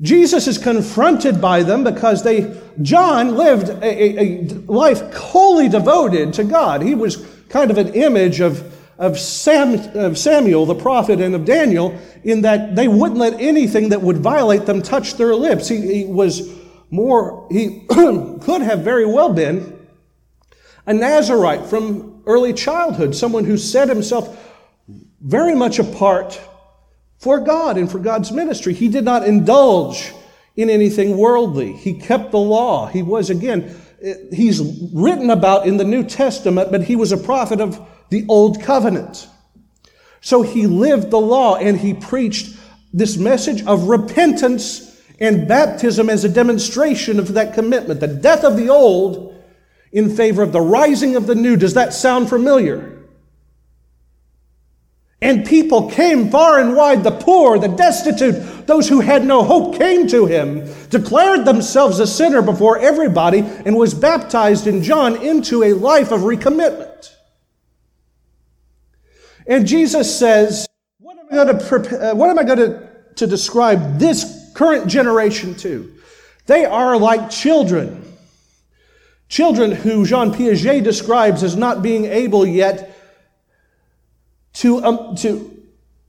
Jesus 0.00 0.48
is 0.48 0.58
confronted 0.58 1.40
by 1.40 1.62
them 1.62 1.84
because 1.84 2.24
they, 2.24 2.60
John 2.82 3.36
lived 3.36 3.68
a, 3.68 3.84
a, 3.84 4.20
a 4.20 4.44
life 4.66 5.14
wholly 5.14 5.68
devoted 5.68 6.32
to 6.34 6.44
God. 6.44 6.82
He 6.82 6.94
was 6.94 7.24
kind 7.48 7.70
of 7.70 7.78
an 7.78 7.94
image 7.94 8.40
of 8.40 8.72
of, 8.98 9.18
Sam, 9.18 9.74
of 9.96 10.16
Samuel, 10.16 10.64
the 10.64 10.76
prophet, 10.76 11.20
and 11.20 11.34
of 11.34 11.44
Daniel, 11.44 11.98
in 12.22 12.42
that 12.42 12.76
they 12.76 12.86
wouldn't 12.86 13.18
let 13.18 13.34
anything 13.40 13.88
that 13.88 14.00
would 14.00 14.18
violate 14.18 14.64
them 14.66 14.80
touch 14.80 15.14
their 15.14 15.34
lips. 15.34 15.68
He, 15.68 15.80
he 15.80 16.04
was 16.04 16.56
more, 16.90 17.48
he 17.50 17.84
could 17.88 18.62
have 18.62 18.80
very 18.80 19.06
well 19.06 19.32
been 19.32 19.76
a 20.86 20.92
Nazarite 20.92 21.66
from 21.66 22.22
early 22.26 22.52
childhood, 22.52 23.14
someone 23.14 23.44
who 23.44 23.56
set 23.56 23.88
himself 23.88 24.41
very 25.22 25.54
much 25.54 25.78
apart 25.78 26.40
for 27.18 27.38
God 27.40 27.78
and 27.78 27.90
for 27.90 27.98
God's 27.98 28.32
ministry. 28.32 28.74
He 28.74 28.88
did 28.88 29.04
not 29.04 29.26
indulge 29.26 30.12
in 30.56 30.68
anything 30.68 31.16
worldly. 31.16 31.72
He 31.72 31.94
kept 31.94 32.32
the 32.32 32.38
law. 32.38 32.86
He 32.86 33.02
was, 33.02 33.30
again, 33.30 33.74
he's 34.32 34.60
written 34.92 35.30
about 35.30 35.66
in 35.66 35.76
the 35.76 35.84
New 35.84 36.04
Testament, 36.04 36.70
but 36.70 36.84
he 36.84 36.96
was 36.96 37.12
a 37.12 37.16
prophet 37.16 37.60
of 37.60 37.80
the 38.10 38.26
old 38.28 38.60
covenant. 38.60 39.28
So 40.20 40.42
he 40.42 40.66
lived 40.66 41.10
the 41.10 41.20
law 41.20 41.56
and 41.56 41.78
he 41.78 41.94
preached 41.94 42.56
this 42.92 43.16
message 43.16 43.64
of 43.64 43.84
repentance 43.84 45.00
and 45.18 45.46
baptism 45.48 46.10
as 46.10 46.24
a 46.24 46.28
demonstration 46.28 47.18
of 47.18 47.34
that 47.34 47.54
commitment, 47.54 48.00
the 48.00 48.08
death 48.08 48.44
of 48.44 48.56
the 48.56 48.68
old 48.68 49.40
in 49.92 50.14
favor 50.14 50.42
of 50.42 50.52
the 50.52 50.60
rising 50.60 51.16
of 51.16 51.26
the 51.26 51.34
new. 51.34 51.56
Does 51.56 51.74
that 51.74 51.94
sound 51.94 52.28
familiar? 52.28 53.01
And 55.22 55.46
people 55.46 55.88
came 55.88 56.30
far 56.30 56.58
and 56.58 56.74
wide, 56.74 57.04
the 57.04 57.12
poor, 57.12 57.56
the 57.56 57.68
destitute, 57.68 58.66
those 58.66 58.88
who 58.88 58.98
had 58.98 59.24
no 59.24 59.44
hope 59.44 59.78
came 59.78 60.08
to 60.08 60.26
him, 60.26 60.68
declared 60.90 61.44
themselves 61.44 62.00
a 62.00 62.08
sinner 62.08 62.42
before 62.42 62.78
everybody, 62.78 63.38
and 63.38 63.76
was 63.76 63.94
baptized 63.94 64.66
in 64.66 64.82
John 64.82 65.22
into 65.22 65.62
a 65.62 65.74
life 65.74 66.10
of 66.10 66.22
recommitment. 66.22 67.14
And 69.46 69.64
Jesus 69.64 70.18
says, 70.18 70.66
What 70.98 71.16
am 71.16 71.26
I 71.30 71.44
going 71.44 71.58
to, 71.58 72.10
uh, 72.10 72.14
what 72.16 72.28
am 72.28 72.38
I 72.40 72.42
going 72.42 72.58
to, 72.58 72.88
to 73.14 73.26
describe 73.28 74.00
this 74.00 74.50
current 74.54 74.88
generation 74.88 75.54
to? 75.58 75.94
They 76.46 76.64
are 76.64 76.98
like 76.98 77.30
children. 77.30 78.12
Children 79.28 79.70
who 79.70 80.04
Jean 80.04 80.32
Piaget 80.32 80.82
describes 80.82 81.44
as 81.44 81.54
not 81.54 81.80
being 81.80 82.06
able 82.06 82.44
yet 82.44 82.92
to, 84.54 84.84
um, 84.84 85.16
to, 85.16 85.62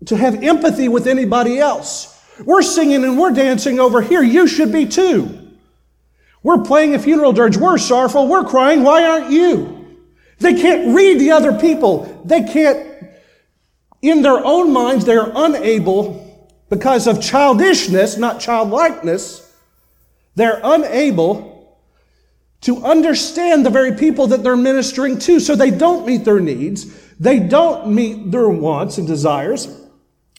to 0.06 0.18
have 0.18 0.44
empathy 0.44 0.88
with 0.88 1.08
anybody 1.08 1.60
else. 1.60 2.10
We're 2.44 2.62
singing 2.62 3.04
and 3.04 3.18
we're 3.18 3.32
dancing 3.32 3.80
over 3.80 4.02
here. 4.02 4.24
You 4.24 4.48
should 4.48 4.72
be 4.72 4.86
too. 4.86 5.40
We're 6.42 6.64
playing 6.64 6.96
a 6.96 7.00
funeral 7.00 7.32
dirge. 7.32 7.58
We're 7.58 7.78
sorrowful. 7.78 8.28
We're 8.28 8.44
crying. 8.44 8.84
Why 8.84 9.06
aren't 9.06 9.32
you? 9.32 9.98
They 10.40 10.56
can't 10.56 10.96
read 10.96 11.20
the 11.20 11.32
other 11.32 11.58
people. 11.58 12.22
They 12.26 12.44
can't 12.44 12.94
in 14.04 14.22
their 14.22 14.46
own 14.46 14.74
minds, 14.74 15.06
they 15.06 15.16
are 15.16 15.32
unable, 15.34 16.20
because 16.70 17.08
of 17.08 17.22
childishness, 17.22 18.18
not 18.18 18.42
childlikeness, 18.42 19.40
they're 20.36 20.60
unable 20.62 21.80
to 22.62 22.84
understand 22.84 23.66
the 23.66 23.70
very 23.70 23.94
people 23.94 24.28
that 24.28 24.44
they're 24.44 24.58
ministering 24.58 25.20
to. 25.20 25.40
So 25.40 25.56
they 25.56 25.72
don't 25.72 26.06
meet 26.06 26.26
their 26.26 26.40
needs. 26.40 27.03
They 27.20 27.40
don't 27.40 27.94
meet 27.94 28.32
their 28.32 28.50
wants 28.50 28.98
and 28.98 29.08
desires. 29.08 29.68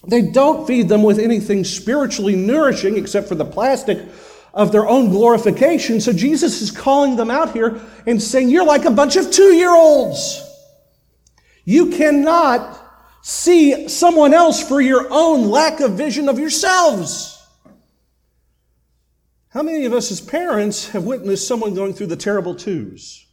They 0.06 0.22
don't 0.22 0.66
feed 0.66 0.88
them 0.88 1.02
with 1.02 1.18
anything 1.18 1.64
spiritually 1.64 2.36
nourishing 2.36 2.96
except 2.96 3.28
for 3.28 3.34
the 3.34 3.44
plastic 3.44 3.98
of 4.52 4.70
their 4.70 4.86
own 4.86 5.10
glorification. 5.10 6.00
So 6.00 6.12
Jesus 6.12 6.62
is 6.62 6.70
calling 6.70 7.16
them 7.16 7.30
out 7.30 7.52
here 7.52 7.80
and 8.06 8.22
saying, 8.22 8.50
You're 8.50 8.66
like 8.66 8.84
a 8.84 8.90
bunch 8.90 9.16
of 9.16 9.30
two 9.30 9.54
year 9.54 9.74
olds. 9.74 10.40
You 11.64 11.90
cannot 11.90 12.80
see 13.22 13.88
someone 13.88 14.34
else 14.34 14.66
for 14.66 14.80
your 14.80 15.06
own 15.10 15.48
lack 15.48 15.80
of 15.80 15.92
vision 15.92 16.28
of 16.28 16.38
yourselves. 16.38 17.30
How 19.48 19.62
many 19.62 19.86
of 19.86 19.92
us 19.92 20.10
as 20.10 20.20
parents 20.20 20.90
have 20.90 21.04
witnessed 21.04 21.46
someone 21.48 21.74
going 21.74 21.94
through 21.94 22.08
the 22.08 22.16
terrible 22.16 22.54
twos? 22.54 23.23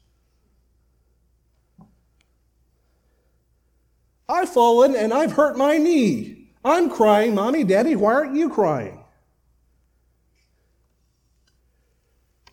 I've 4.32 4.50
fallen 4.50 4.96
and 4.96 5.13
I've 5.13 5.34
hurt 5.34 5.58
my 5.58 5.78
knee. 5.78 6.50
I'm 6.63 6.89
crying, 6.89 7.36
Mommy, 7.36 7.63
Daddy, 7.63 7.96
why 7.96 8.13
aren't 8.13 8.36
you 8.36 8.50
crying? 8.50 9.04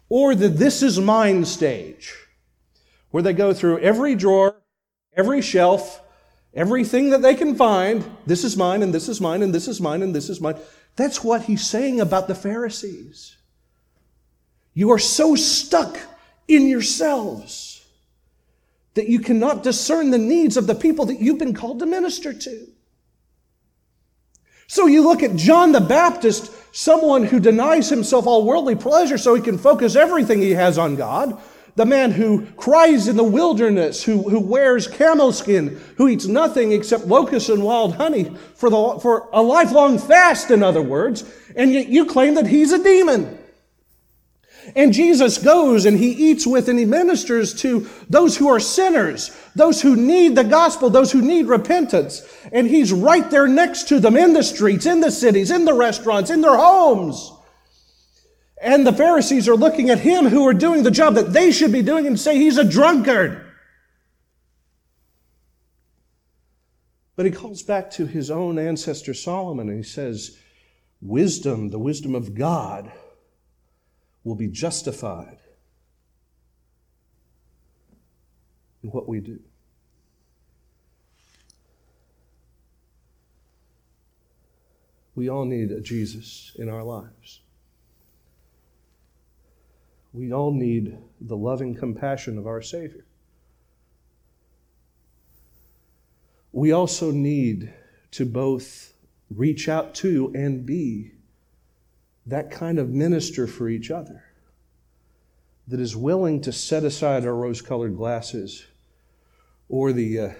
Or 0.08 0.34
the 0.34 0.48
this 0.48 0.82
is 0.82 0.98
mine 0.98 1.44
stage, 1.44 2.14
where 3.10 3.22
they 3.22 3.34
go 3.34 3.52
through 3.52 3.80
every 3.80 4.14
drawer, 4.14 4.56
every 5.14 5.42
shelf, 5.42 6.02
Everything 6.54 7.10
that 7.10 7.22
they 7.22 7.34
can 7.34 7.54
find, 7.54 8.04
this 8.26 8.42
is 8.42 8.56
mine, 8.56 8.82
and 8.82 8.92
this 8.92 9.08
is 9.08 9.20
mine, 9.20 9.42
and 9.42 9.54
this 9.54 9.68
is 9.68 9.80
mine, 9.80 10.02
and 10.02 10.14
this 10.14 10.28
is 10.28 10.40
mine. 10.40 10.56
That's 10.96 11.22
what 11.22 11.42
he's 11.42 11.64
saying 11.64 12.00
about 12.00 12.26
the 12.26 12.34
Pharisees. 12.34 13.36
You 14.74 14.90
are 14.90 14.98
so 14.98 15.34
stuck 15.34 15.98
in 16.48 16.66
yourselves 16.66 17.67
that 18.98 19.08
you 19.08 19.20
cannot 19.20 19.62
discern 19.62 20.10
the 20.10 20.18
needs 20.18 20.56
of 20.56 20.66
the 20.66 20.74
people 20.74 21.06
that 21.06 21.20
you've 21.20 21.38
been 21.38 21.54
called 21.54 21.78
to 21.78 21.86
minister 21.86 22.32
to. 22.32 22.66
So 24.66 24.86
you 24.86 25.02
look 25.02 25.22
at 25.22 25.36
John 25.36 25.70
the 25.70 25.80
Baptist, 25.80 26.52
someone 26.74 27.22
who 27.22 27.38
denies 27.38 27.88
himself 27.88 28.26
all 28.26 28.44
worldly 28.44 28.74
pleasure 28.74 29.16
so 29.16 29.36
he 29.36 29.40
can 29.40 29.56
focus 29.56 29.94
everything 29.94 30.42
he 30.42 30.50
has 30.50 30.78
on 30.78 30.96
God. 30.96 31.40
The 31.76 31.86
man 31.86 32.10
who 32.10 32.46
cries 32.56 33.06
in 33.06 33.16
the 33.16 33.22
wilderness, 33.22 34.02
who, 34.02 34.28
who 34.28 34.40
wears 34.40 34.88
camel 34.88 35.30
skin, 35.30 35.80
who 35.96 36.08
eats 36.08 36.26
nothing 36.26 36.72
except 36.72 37.06
locusts 37.06 37.48
and 37.48 37.62
wild 37.62 37.94
honey 37.94 38.36
for, 38.56 38.68
the, 38.68 38.98
for 39.00 39.28
a 39.32 39.40
lifelong 39.40 40.00
fast, 40.00 40.50
in 40.50 40.64
other 40.64 40.82
words, 40.82 41.22
and 41.54 41.72
yet 41.72 41.86
you 41.86 42.04
claim 42.04 42.34
that 42.34 42.48
he's 42.48 42.72
a 42.72 42.82
demon. 42.82 43.37
And 44.74 44.92
Jesus 44.92 45.38
goes 45.38 45.86
and 45.86 45.98
he 45.98 46.10
eats 46.10 46.46
with 46.46 46.68
and 46.68 46.78
he 46.78 46.84
ministers 46.84 47.54
to 47.62 47.88
those 48.08 48.36
who 48.36 48.48
are 48.48 48.60
sinners, 48.60 49.30
those 49.54 49.80
who 49.80 49.96
need 49.96 50.36
the 50.36 50.44
gospel, 50.44 50.90
those 50.90 51.12
who 51.12 51.22
need 51.22 51.46
repentance. 51.46 52.22
And 52.52 52.66
he's 52.66 52.92
right 52.92 53.28
there 53.30 53.46
next 53.46 53.88
to 53.88 54.00
them 54.00 54.16
in 54.16 54.32
the 54.32 54.42
streets, 54.42 54.86
in 54.86 55.00
the 55.00 55.10
cities, 55.10 55.50
in 55.50 55.64
the 55.64 55.74
restaurants, 55.74 56.30
in 56.30 56.40
their 56.40 56.56
homes. 56.56 57.32
And 58.60 58.86
the 58.86 58.92
Pharisees 58.92 59.48
are 59.48 59.56
looking 59.56 59.90
at 59.90 60.00
him 60.00 60.26
who 60.26 60.46
are 60.46 60.54
doing 60.54 60.82
the 60.82 60.90
job 60.90 61.14
that 61.14 61.32
they 61.32 61.52
should 61.52 61.72
be 61.72 61.82
doing 61.82 62.06
and 62.06 62.18
say 62.18 62.36
he's 62.36 62.58
a 62.58 62.64
drunkard. 62.64 63.44
But 67.14 67.26
he 67.26 67.32
calls 67.32 67.62
back 67.62 67.90
to 67.92 68.06
his 68.06 68.30
own 68.30 68.58
ancestor 68.58 69.14
Solomon 69.14 69.68
and 69.68 69.78
he 69.78 69.82
says, 69.82 70.38
Wisdom, 71.00 71.70
the 71.70 71.78
wisdom 71.78 72.14
of 72.14 72.34
God, 72.34 72.92
will 74.28 74.34
be 74.34 74.46
justified 74.46 75.38
in 78.82 78.90
what 78.90 79.08
we 79.08 79.20
do. 79.20 79.40
We 85.14 85.30
all 85.30 85.46
need 85.46 85.72
a 85.72 85.80
Jesus 85.80 86.52
in 86.56 86.68
our 86.68 86.82
lives. 86.82 87.40
We 90.12 90.30
all 90.30 90.52
need 90.52 90.98
the 91.22 91.36
loving 91.36 91.74
compassion 91.74 92.36
of 92.36 92.46
our 92.46 92.60
Savior. 92.60 93.06
We 96.52 96.70
also 96.70 97.10
need 97.12 97.72
to 98.10 98.26
both 98.26 98.92
reach 99.30 99.70
out 99.70 99.94
to 99.96 100.30
and 100.34 100.66
be 100.66 101.12
that 102.28 102.50
kind 102.50 102.78
of 102.78 102.90
minister 102.90 103.46
for 103.46 103.68
each 103.68 103.90
other 103.90 104.22
that 105.66 105.80
is 105.80 105.96
willing 105.96 106.40
to 106.42 106.52
set 106.52 106.84
aside 106.84 107.24
our 107.24 107.34
rose 107.34 107.62
colored 107.62 107.96
glasses 107.96 108.66
or 109.68 109.92
the 109.92 110.20
uh, 110.20 110.30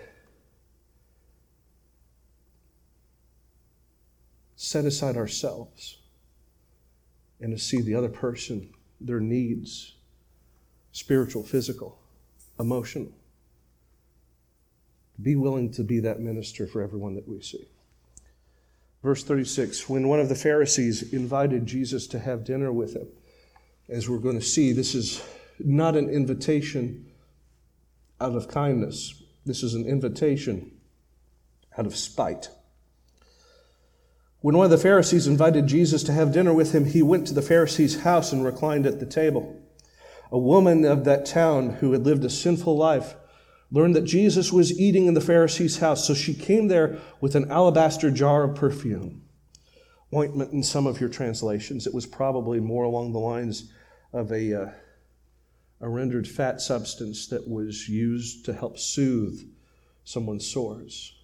set 4.57 4.85
aside 4.85 5.17
ourselves 5.17 5.99
and 7.41 7.57
to 7.57 7.63
see 7.63 7.81
the 7.81 7.95
other 7.95 8.09
person, 8.09 8.69
their 9.01 9.21
needs, 9.21 9.95
spiritual, 10.93 11.43
physical, 11.43 11.99
emotional. 12.59 13.13
Be 15.23 15.37
willing 15.37 15.71
to 15.73 15.83
be 15.83 16.01
that 16.01 16.21
minister 16.21 16.67
for 16.67 16.83
everyone 16.83 17.15
that 17.15 17.29
we 17.29 17.41
see. 17.41 17.69
Verse 19.09 19.25
36 19.25 19.89
When 19.89 20.07
one 20.07 20.21
of 20.21 20.29
the 20.29 20.35
Pharisees 20.35 21.15
invited 21.15 21.65
Jesus 21.65 22.07
to 22.09 22.19
have 22.19 22.45
dinner 22.45 22.71
with 22.71 22.95
him, 22.95 23.09
as 23.89 24.07
we're 24.07 24.19
going 24.19 24.39
to 24.39 24.45
see, 24.45 24.71
this 24.71 24.95
is 24.95 25.25
not 25.59 25.97
an 25.97 26.11
invitation 26.11 27.07
out 28.21 28.35
of 28.35 28.49
kindness, 28.49 29.23
this 29.47 29.63
is 29.63 29.73
an 29.73 29.87
invitation 29.87 30.73
out 31.79 31.87
of 31.87 31.97
spite. 31.97 32.51
When 34.41 34.59
one 34.59 34.67
of 34.67 34.71
the 34.71 34.77
Pharisees 34.77 35.27
invited 35.27 35.67
Jesus 35.67 36.03
to 36.03 36.13
have 36.13 36.35
dinner 36.35 36.53
with 36.53 36.75
him, 36.75 36.85
he 36.85 37.01
went 37.01 37.27
to 37.29 37.35
the 37.35 37.41
Pharisee's 37.41 38.03
house 38.03 38.31
and 38.31 38.45
reclined 38.45 38.85
at 38.85 39.01
the 39.01 39.07
table. 39.07 39.59
A 40.31 40.39
woman 40.39 40.85
of 40.85 41.05
that 41.05 41.25
town 41.25 41.77
who 41.81 41.93
had 41.93 42.05
lived 42.05 42.27
a 42.27 42.31
sinful 42.31 42.77
life 42.77 43.15
learned 43.71 43.95
that 43.97 44.05
Jesus 44.05 44.53
was 44.53 44.79
eating 44.79 45.07
in 45.07 45.15
the 45.15 45.21
Pharisee's 45.21 45.79
house, 45.79 46.07
so 46.07 46.15
she 46.15 46.35
came 46.35 46.69
there 46.69 46.99
with 47.21 47.35
an 47.35 47.51
alabaster 47.51 48.11
jar 48.11 48.45
of 48.45 48.57
perfume. 48.57 49.23
Ointment 50.15 50.53
in 50.53 50.63
some 50.63 50.87
of 50.87 51.01
your 51.01 51.11
translations. 51.11 51.87
It 51.87 51.93
was 51.93 52.07
probably 52.07 52.61
more 52.61 52.85
along 52.85 53.13
the 53.13 53.19
lines 53.19 53.71
of 54.13 54.33
a, 54.33 54.63
uh, 54.63 54.71
a 55.81 55.89
rendered 55.89 56.27
fat 56.27 56.63
substance 56.63 57.27
that 57.29 57.47
was 57.47 57.89
used 57.89 58.47
to 58.47 58.55
help 58.55 58.79
soothe 58.79 59.39
someone's 60.05 60.47
sores. 60.47 61.15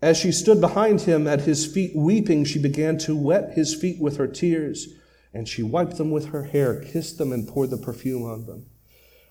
As 0.00 0.16
she 0.16 0.30
stood 0.30 0.60
behind 0.60 1.00
him 1.00 1.26
at 1.26 1.40
his 1.40 1.66
feet 1.66 1.96
weeping, 1.96 2.44
she 2.44 2.60
began 2.60 2.98
to 2.98 3.16
wet 3.16 3.54
his 3.54 3.74
feet 3.74 3.98
with 3.98 4.18
her 4.18 4.28
tears, 4.28 4.88
and 5.32 5.48
she 5.48 5.62
wiped 5.62 5.96
them 5.96 6.10
with 6.10 6.26
her 6.26 6.44
hair, 6.44 6.80
kissed 6.80 7.18
them, 7.18 7.32
and 7.32 7.48
poured 7.48 7.70
the 7.70 7.78
perfume 7.78 8.22
on 8.22 8.46
them. 8.46 8.66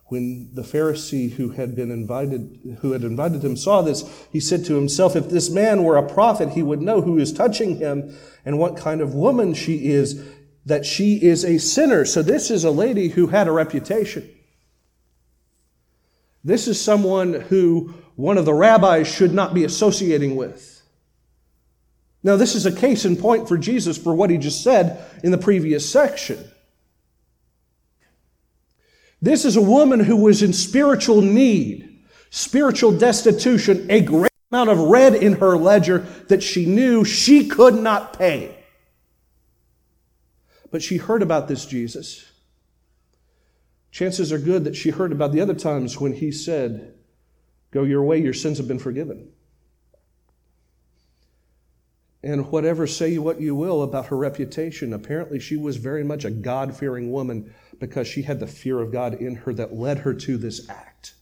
When 0.08 0.50
the 0.54 0.62
Pharisee 0.62 1.32
who 1.32 1.50
had 1.50 1.76
been 1.76 1.90
invited, 1.90 2.78
who 2.82 2.92
had 2.92 3.04
invited 3.04 3.44
him 3.44 3.56
saw 3.56 3.82
this, 3.82 4.04
he 4.32 4.40
said 4.40 4.66
to 4.66 4.76
himself, 4.76 5.16
if 5.16 5.30
this 5.30 5.50
man 5.50 5.84
were 5.84 5.98
a 5.98 6.08
prophet, 6.08 6.50
he 6.50 6.62
would 6.62 6.82
know 6.82 7.02
who 7.02 7.18
is 7.18 7.34
touching 7.34 7.78
him 7.78 8.16
and 8.46 8.60
what 8.60 8.78
kind 8.78 9.02
of 9.02 9.16
woman 9.16 9.54
she 9.54 9.88
is, 9.88 10.24
that 10.66 10.86
she 10.86 11.16
is 11.16 11.44
a 11.44 11.58
sinner. 11.58 12.06
So 12.06 12.22
this 12.22 12.52
is 12.52 12.64
a 12.64 12.72
lady 12.72 13.10
who 13.10 13.28
had 13.28 13.48
a 13.48 13.52
reputation. 13.52 14.30
This 16.44 16.68
is 16.68 16.80
someone 16.80 17.34
who 17.34 17.94
one 18.16 18.38
of 18.38 18.46
the 18.46 18.54
rabbis 18.54 19.08
should 19.08 19.34
not 19.34 19.54
be 19.54 19.64
associating 19.64 20.36
with. 20.36 20.82
Now, 22.22 22.36
this 22.38 22.56
is 22.56 22.66
a 22.66 22.72
case 22.72 23.04
in 23.06 23.18
point 23.18 23.48
for 23.48 23.58
Jesus 23.58 23.98
for 23.98 24.14
what 24.14 24.30
he 24.30 24.38
just 24.38 24.64
said 24.64 25.04
in 25.24 25.32
the 25.32 25.38
previous 25.38 25.90
section. 25.90 26.40
This 29.24 29.46
is 29.46 29.56
a 29.56 29.62
woman 29.62 30.02
who 30.02 30.18
was 30.18 30.44
in 30.44 30.52
spiritual 30.52 31.22
need, 31.22 32.04
spiritual 32.30 32.92
destitution, 32.92 33.88
a 33.90 34.02
great 34.02 34.34
amount 34.52 34.70
of 34.70 34.80
red 34.80 35.16
in 35.16 35.38
her 35.38 35.56
ledger 35.56 36.00
that 36.28 36.44
she 36.44 36.66
knew 36.66 37.06
she 37.06 37.48
could 37.48 37.74
not 37.74 38.20
pay. 38.20 38.54
But 40.72 40.84
she 40.84 40.98
heard 40.98 41.22
about 41.22 41.48
this 41.48 41.66
Jesus. 41.66 42.30
Chances 43.92 44.34
are 44.34 44.38
good 44.38 44.66
that 44.66 44.76
she 44.76 44.90
heard 44.90 45.14
about 45.14 45.32
the 45.32 45.40
other 45.40 45.54
times 45.54 46.02
when 46.02 46.12
he 46.12 46.30
said, 46.30 46.94
Go 47.72 47.84
your 47.84 48.04
way, 48.04 48.18
your 48.22 48.34
sins 48.34 48.58
have 48.58 48.68
been 48.68 48.78
forgiven. 48.78 49.30
And 52.24 52.50
whatever 52.52 52.88
say 52.88 53.18
what 53.18 53.42
you 53.42 53.54
will 53.54 53.84
about 53.84 54.06
her 54.06 54.16
reputation, 54.16 54.94
apparently 54.94 55.40
she 55.40 55.58
was 55.58 55.76
very 55.76 56.06
much 56.06 56.24
a 56.24 56.32
God 56.32 56.76
fearing 56.76 57.12
woman 57.12 57.54
because 57.80 58.08
she 58.08 58.22
had 58.22 58.40
the 58.40 58.48
fear 58.48 58.80
of 58.80 58.94
God 58.94 59.16
in 59.16 59.36
her 59.36 59.54
that 59.54 59.74
led 59.74 60.00
her 60.00 60.14
to 60.14 60.38
this 60.38 60.70
act. 60.70 61.16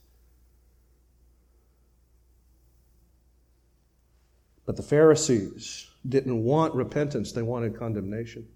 But 4.67 4.75
the 4.75 4.83
Pharisees 4.83 5.87
didn't 6.07 6.43
want 6.43 6.75
repentance, 6.75 7.31
they 7.31 7.41
wanted 7.41 7.77
condemnation. 7.77 8.47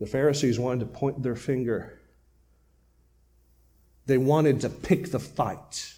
The 0.00 0.06
Pharisees 0.06 0.58
wanted 0.58 0.80
to 0.80 0.86
point 0.86 1.22
their 1.22 1.36
finger, 1.36 2.00
they 4.06 4.18
wanted 4.18 4.60
to 4.62 4.68
pick 4.68 5.12
the 5.12 5.20
fight. 5.20 5.94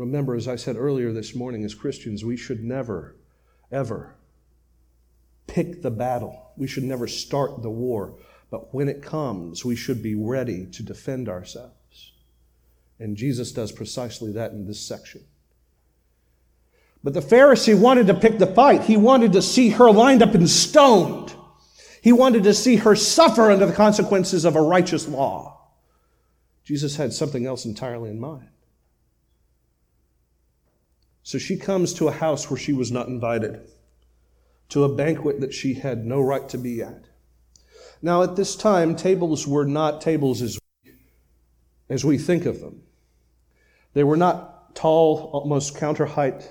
Remember, 0.00 0.34
as 0.34 0.48
I 0.48 0.56
said 0.56 0.76
earlier 0.76 1.12
this 1.12 1.34
morning, 1.34 1.62
as 1.62 1.74
Christians, 1.74 2.24
we 2.24 2.34
should 2.34 2.64
never, 2.64 3.16
ever 3.70 4.14
pick 5.46 5.82
the 5.82 5.90
battle. 5.90 6.52
We 6.56 6.66
should 6.66 6.84
never 6.84 7.06
start 7.06 7.60
the 7.60 7.68
war. 7.68 8.14
But 8.50 8.72
when 8.72 8.88
it 8.88 9.02
comes, 9.02 9.62
we 9.62 9.76
should 9.76 10.02
be 10.02 10.14
ready 10.14 10.64
to 10.72 10.82
defend 10.82 11.28
ourselves. 11.28 12.12
And 12.98 13.14
Jesus 13.14 13.52
does 13.52 13.72
precisely 13.72 14.32
that 14.32 14.52
in 14.52 14.66
this 14.66 14.80
section. 14.80 15.20
But 17.04 17.12
the 17.12 17.20
Pharisee 17.20 17.78
wanted 17.78 18.06
to 18.06 18.14
pick 18.14 18.38
the 18.38 18.46
fight. 18.46 18.84
He 18.84 18.96
wanted 18.96 19.34
to 19.34 19.42
see 19.42 19.68
her 19.68 19.90
lined 19.90 20.22
up 20.22 20.32
and 20.32 20.48
stoned. 20.48 21.34
He 22.00 22.12
wanted 22.12 22.44
to 22.44 22.54
see 22.54 22.76
her 22.76 22.96
suffer 22.96 23.50
under 23.50 23.66
the 23.66 23.74
consequences 23.74 24.46
of 24.46 24.56
a 24.56 24.62
righteous 24.62 25.06
law. 25.06 25.60
Jesus 26.64 26.96
had 26.96 27.12
something 27.12 27.44
else 27.44 27.66
entirely 27.66 28.08
in 28.08 28.18
mind. 28.18 28.48
So 31.22 31.38
she 31.38 31.56
comes 31.56 31.92
to 31.94 32.08
a 32.08 32.12
house 32.12 32.50
where 32.50 32.58
she 32.58 32.72
was 32.72 32.90
not 32.90 33.08
invited, 33.08 33.60
to 34.70 34.84
a 34.84 34.94
banquet 34.94 35.40
that 35.40 35.52
she 35.52 35.74
had 35.74 36.04
no 36.06 36.20
right 36.20 36.48
to 36.48 36.58
be 36.58 36.82
at. 36.82 37.04
Now, 38.02 38.22
at 38.22 38.36
this 38.36 38.56
time, 38.56 38.96
tables 38.96 39.46
were 39.46 39.66
not 39.66 40.00
tables 40.00 40.40
as, 40.40 40.58
as 41.88 42.04
we 42.04 42.16
think 42.16 42.46
of 42.46 42.60
them. 42.60 42.82
They 43.92 44.04
were 44.04 44.16
not 44.16 44.74
tall, 44.74 45.30
almost 45.32 45.76
counter 45.76 46.06
height 46.06 46.50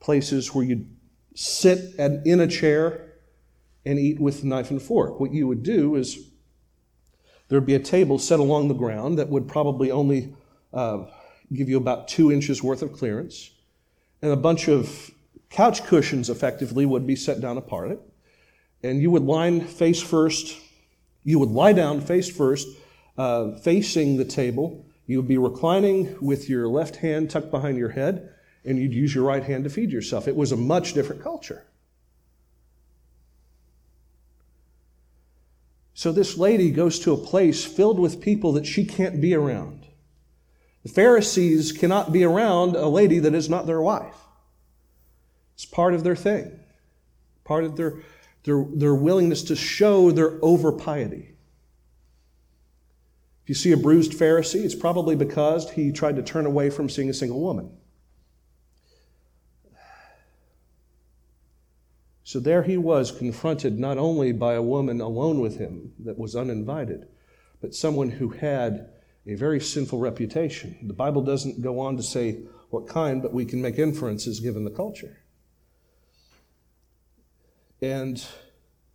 places 0.00 0.54
where 0.54 0.64
you'd 0.64 0.88
sit 1.34 1.94
at, 1.98 2.26
in 2.26 2.40
a 2.40 2.46
chair 2.46 3.12
and 3.84 3.98
eat 3.98 4.18
with 4.18 4.44
knife 4.44 4.70
and 4.70 4.82
fork. 4.82 5.20
What 5.20 5.32
you 5.32 5.46
would 5.46 5.62
do 5.62 5.94
is 5.94 6.30
there'd 7.48 7.66
be 7.66 7.74
a 7.74 7.80
table 7.80 8.18
set 8.18 8.40
along 8.40 8.68
the 8.68 8.74
ground 8.74 9.18
that 9.18 9.28
would 9.28 9.46
probably 9.46 9.90
only 9.90 10.34
uh, 10.72 11.04
give 11.52 11.68
you 11.68 11.76
about 11.76 12.08
two 12.08 12.32
inches 12.32 12.62
worth 12.62 12.82
of 12.82 12.92
clearance. 12.92 13.50
And 14.22 14.32
a 14.32 14.36
bunch 14.36 14.68
of 14.68 15.10
couch 15.48 15.84
cushions 15.84 16.30
effectively 16.30 16.86
would 16.86 17.06
be 17.06 17.16
set 17.16 17.40
down 17.40 17.58
apart 17.58 17.90
it. 17.90 18.00
And 18.82 19.00
you 19.00 19.10
would 19.10 19.22
line 19.22 19.60
face 19.60 20.00
first, 20.00 20.58
you 21.22 21.38
would 21.38 21.50
lie 21.50 21.72
down 21.72 22.00
face 22.00 22.30
first, 22.30 22.66
uh, 23.18 23.52
facing 23.58 24.16
the 24.16 24.24
table. 24.24 24.86
You 25.06 25.18
would 25.18 25.28
be 25.28 25.38
reclining 25.38 26.16
with 26.20 26.48
your 26.48 26.68
left 26.68 26.96
hand 26.96 27.30
tucked 27.30 27.50
behind 27.50 27.76
your 27.76 27.90
head, 27.90 28.32
and 28.64 28.78
you'd 28.78 28.94
use 28.94 29.14
your 29.14 29.24
right 29.24 29.42
hand 29.42 29.64
to 29.64 29.70
feed 29.70 29.90
yourself. 29.90 30.28
It 30.28 30.36
was 30.36 30.52
a 30.52 30.56
much 30.56 30.94
different 30.94 31.22
culture. 31.22 31.66
So 35.92 36.12
this 36.12 36.38
lady 36.38 36.70
goes 36.70 36.98
to 37.00 37.12
a 37.12 37.18
place 37.18 37.64
filled 37.64 37.98
with 37.98 38.22
people 38.22 38.52
that 38.52 38.64
she 38.64 38.86
can't 38.86 39.20
be 39.20 39.34
around. 39.34 39.79
The 40.82 40.88
Pharisees 40.88 41.72
cannot 41.72 42.12
be 42.12 42.24
around 42.24 42.74
a 42.74 42.88
lady 42.88 43.18
that 43.18 43.34
is 43.34 43.50
not 43.50 43.66
their 43.66 43.82
wife. 43.82 44.16
It's 45.54 45.66
part 45.66 45.92
of 45.92 46.04
their 46.04 46.16
thing, 46.16 46.58
part 47.44 47.64
of 47.64 47.76
their, 47.76 48.00
their, 48.44 48.64
their 48.72 48.94
willingness 48.94 49.42
to 49.44 49.56
show 49.56 50.10
their 50.10 50.42
over 50.42 50.72
piety. 50.72 51.34
If 53.42 53.48
you 53.48 53.54
see 53.54 53.72
a 53.72 53.76
bruised 53.76 54.12
Pharisee, 54.12 54.64
it's 54.64 54.74
probably 54.74 55.16
because 55.16 55.70
he 55.70 55.92
tried 55.92 56.16
to 56.16 56.22
turn 56.22 56.46
away 56.46 56.70
from 56.70 56.88
seeing 56.88 57.10
a 57.10 57.14
single 57.14 57.40
woman. 57.40 57.70
So 62.24 62.38
there 62.38 62.62
he 62.62 62.76
was, 62.76 63.10
confronted 63.10 63.78
not 63.78 63.98
only 63.98 64.30
by 64.30 64.54
a 64.54 64.62
woman 64.62 65.00
alone 65.00 65.40
with 65.40 65.58
him 65.58 65.92
that 65.98 66.16
was 66.16 66.36
uninvited, 66.36 67.08
but 67.60 67.74
someone 67.74 68.08
who 68.08 68.28
had 68.28 68.88
a 69.26 69.34
very 69.34 69.60
sinful 69.60 69.98
reputation. 69.98 70.76
The 70.82 70.94
Bible 70.94 71.22
doesn't 71.22 71.62
go 71.62 71.80
on 71.80 71.96
to 71.96 72.02
say 72.02 72.42
what 72.70 72.88
kind, 72.88 73.20
but 73.20 73.32
we 73.32 73.44
can 73.44 73.60
make 73.60 73.78
inferences 73.78 74.40
given 74.40 74.64
the 74.64 74.70
culture. 74.70 75.18
And 77.82 78.24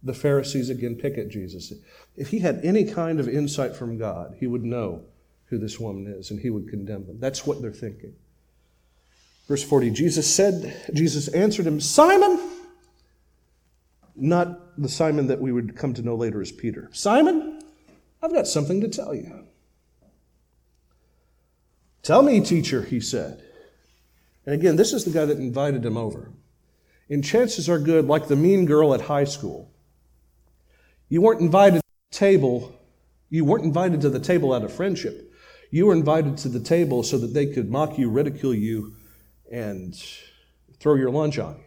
the 0.03 0.13
Pharisees 0.13 0.69
again 0.69 0.95
pick 0.95 1.17
at 1.17 1.29
Jesus. 1.29 1.73
If 2.15 2.29
he 2.29 2.39
had 2.39 2.61
any 2.63 2.85
kind 2.85 3.19
of 3.19 3.27
insight 3.27 3.75
from 3.75 3.97
God, 3.97 4.35
he 4.39 4.47
would 4.47 4.63
know 4.63 5.03
who 5.45 5.57
this 5.57 5.79
woman 5.79 6.07
is 6.07 6.31
and 6.31 6.39
he 6.39 6.49
would 6.49 6.69
condemn 6.69 7.05
them. 7.05 7.19
That's 7.19 7.45
what 7.45 7.61
they're 7.61 7.71
thinking. 7.71 8.13
Verse 9.47 9.63
40 9.63 9.91
Jesus 9.91 10.31
said, 10.33 10.91
Jesus 10.93 11.27
answered 11.29 11.67
him, 11.67 11.79
Simon, 11.79 12.39
not 14.15 14.81
the 14.81 14.89
Simon 14.89 15.27
that 15.27 15.41
we 15.41 15.51
would 15.51 15.75
come 15.75 15.93
to 15.93 16.01
know 16.01 16.15
later 16.15 16.41
as 16.41 16.51
Peter. 16.51 16.89
Simon, 16.93 17.61
I've 18.21 18.33
got 18.33 18.47
something 18.47 18.81
to 18.81 18.87
tell 18.87 19.13
you. 19.13 19.45
Tell 22.05 22.21
me, 22.21 22.39
teacher, 22.39 22.83
he 22.83 22.99
said. 22.99 23.41
And 24.45 24.53
again, 24.53 24.75
this 24.75 24.93
is 24.93 25.05
the 25.05 25.11
guy 25.11 25.25
that 25.25 25.39
invited 25.39 25.83
him 25.83 25.97
over. 25.97 26.31
And 27.09 27.23
chances 27.23 27.67
are 27.67 27.79
good, 27.79 28.05
like 28.05 28.27
the 28.27 28.35
mean 28.35 28.65
girl 28.65 28.93
at 28.93 29.01
high 29.01 29.23
school. 29.23 29.71
You 31.09 31.23
weren't 31.23 31.41
invited 31.41 31.81
to 31.81 31.87
the 32.11 32.17
table, 32.17 32.79
you 33.31 33.43
weren't 33.43 33.63
invited 33.63 34.01
to 34.01 34.11
the 34.11 34.19
table 34.19 34.53
out 34.53 34.63
of 34.63 34.71
friendship. 34.71 35.33
You 35.71 35.87
were 35.87 35.93
invited 35.93 36.37
to 36.37 36.47
the 36.47 36.59
table 36.59 37.01
so 37.01 37.17
that 37.17 37.33
they 37.33 37.47
could 37.47 37.71
mock 37.71 37.97
you, 37.97 38.07
ridicule 38.11 38.53
you, 38.53 38.93
and 39.51 39.95
throw 40.79 40.93
your 40.93 41.09
lunch 41.09 41.39
on 41.39 41.55
you. 41.55 41.63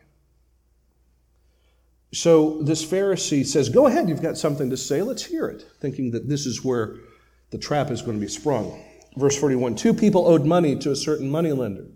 So 2.13 2.63
this 2.63 2.87
Pharisee 2.87 3.45
says, 3.45 3.69
Go 3.69 3.89
ahead, 3.89 4.09
you've 4.09 4.23
got 4.23 4.39
something 4.39 4.71
to 4.71 4.77
say, 4.77 5.03
let's 5.03 5.25
hear 5.25 5.49
it, 5.49 5.65
thinking 5.81 6.13
that 6.13 6.29
this 6.29 6.47
is 6.47 6.65
where 6.65 6.95
the 7.51 7.59
trap 7.59 7.91
is 7.91 8.03
going 8.03 8.19
to 8.19 8.25
be 8.25 8.31
sprung. 8.31 8.81
Verse 9.17 9.37
41 9.39 9.75
Two 9.75 9.95
people 9.95 10.27
owed 10.27 10.45
money 10.45 10.77
to 10.77 10.91
a 10.91 10.97
certain 10.97 11.31
moneylender. 11.31 11.87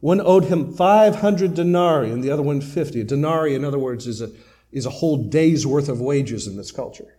One 0.00 0.20
owed 0.20 0.44
him 0.44 0.74
500 0.74 1.54
denarii 1.54 2.10
and 2.10 2.22
the 2.22 2.30
other 2.30 2.42
one 2.42 2.60
50. 2.60 3.00
A 3.00 3.04
denarii, 3.04 3.54
in 3.54 3.64
other 3.64 3.78
words, 3.78 4.06
is 4.06 4.20
a, 4.20 4.30
is 4.70 4.84
a 4.84 4.90
whole 4.90 5.16
day's 5.16 5.66
worth 5.66 5.88
of 5.88 6.00
wages 6.00 6.46
in 6.46 6.56
this 6.56 6.70
culture. 6.70 7.18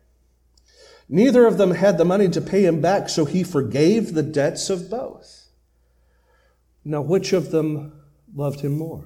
Neither 1.09 1.45
of 1.45 1.57
them 1.57 1.71
had 1.71 1.97
the 1.97 2.05
money 2.05 2.29
to 2.29 2.41
pay 2.41 2.63
him 2.65 2.81
back, 2.81 3.09
so 3.09 3.25
he 3.25 3.43
forgave 3.43 4.13
the 4.13 4.23
debts 4.23 4.69
of 4.69 4.89
both. 4.89 5.47
Now, 6.83 7.01
which 7.01 7.33
of 7.33 7.51
them 7.51 8.01
loved 8.35 8.61
him 8.61 8.77
more? 8.77 9.05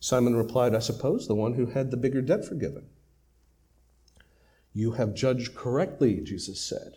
Simon 0.00 0.36
replied, 0.36 0.74
I 0.74 0.80
suppose 0.80 1.26
the 1.26 1.34
one 1.34 1.54
who 1.54 1.66
had 1.66 1.90
the 1.90 1.96
bigger 1.96 2.22
debt 2.22 2.44
forgiven. 2.44 2.86
You 4.72 4.92
have 4.92 5.14
judged 5.14 5.54
correctly, 5.54 6.20
Jesus 6.22 6.60
said. 6.60 6.94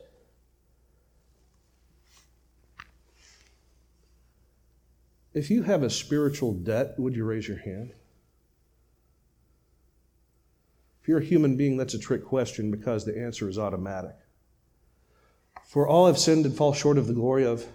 If 5.34 5.50
you 5.50 5.64
have 5.64 5.84
a 5.84 5.90
spiritual 5.90 6.54
debt, 6.54 6.96
would 6.98 7.16
you 7.16 7.24
raise 7.24 7.48
your 7.48 7.60
hand? 7.60 7.94
If 11.02 11.08
you're 11.08 11.20
a 11.20 11.24
human 11.24 11.56
being, 11.56 11.78
that's 11.78 11.94
a 11.94 12.00
trick 12.00 12.26
question 12.26 12.70
because 12.70 13.06
the 13.06 13.18
answer 13.18 13.50
is 13.50 13.58
automatic. 13.58 14.16
For 15.66 15.88
all 15.88 16.08
have 16.08 16.20
sinned 16.20 16.46
and 16.46 16.56
fall 16.56 16.74
short 16.74 16.98
of 16.98 17.08
the 17.08 17.14
glory 17.14 17.46
of 17.46 17.66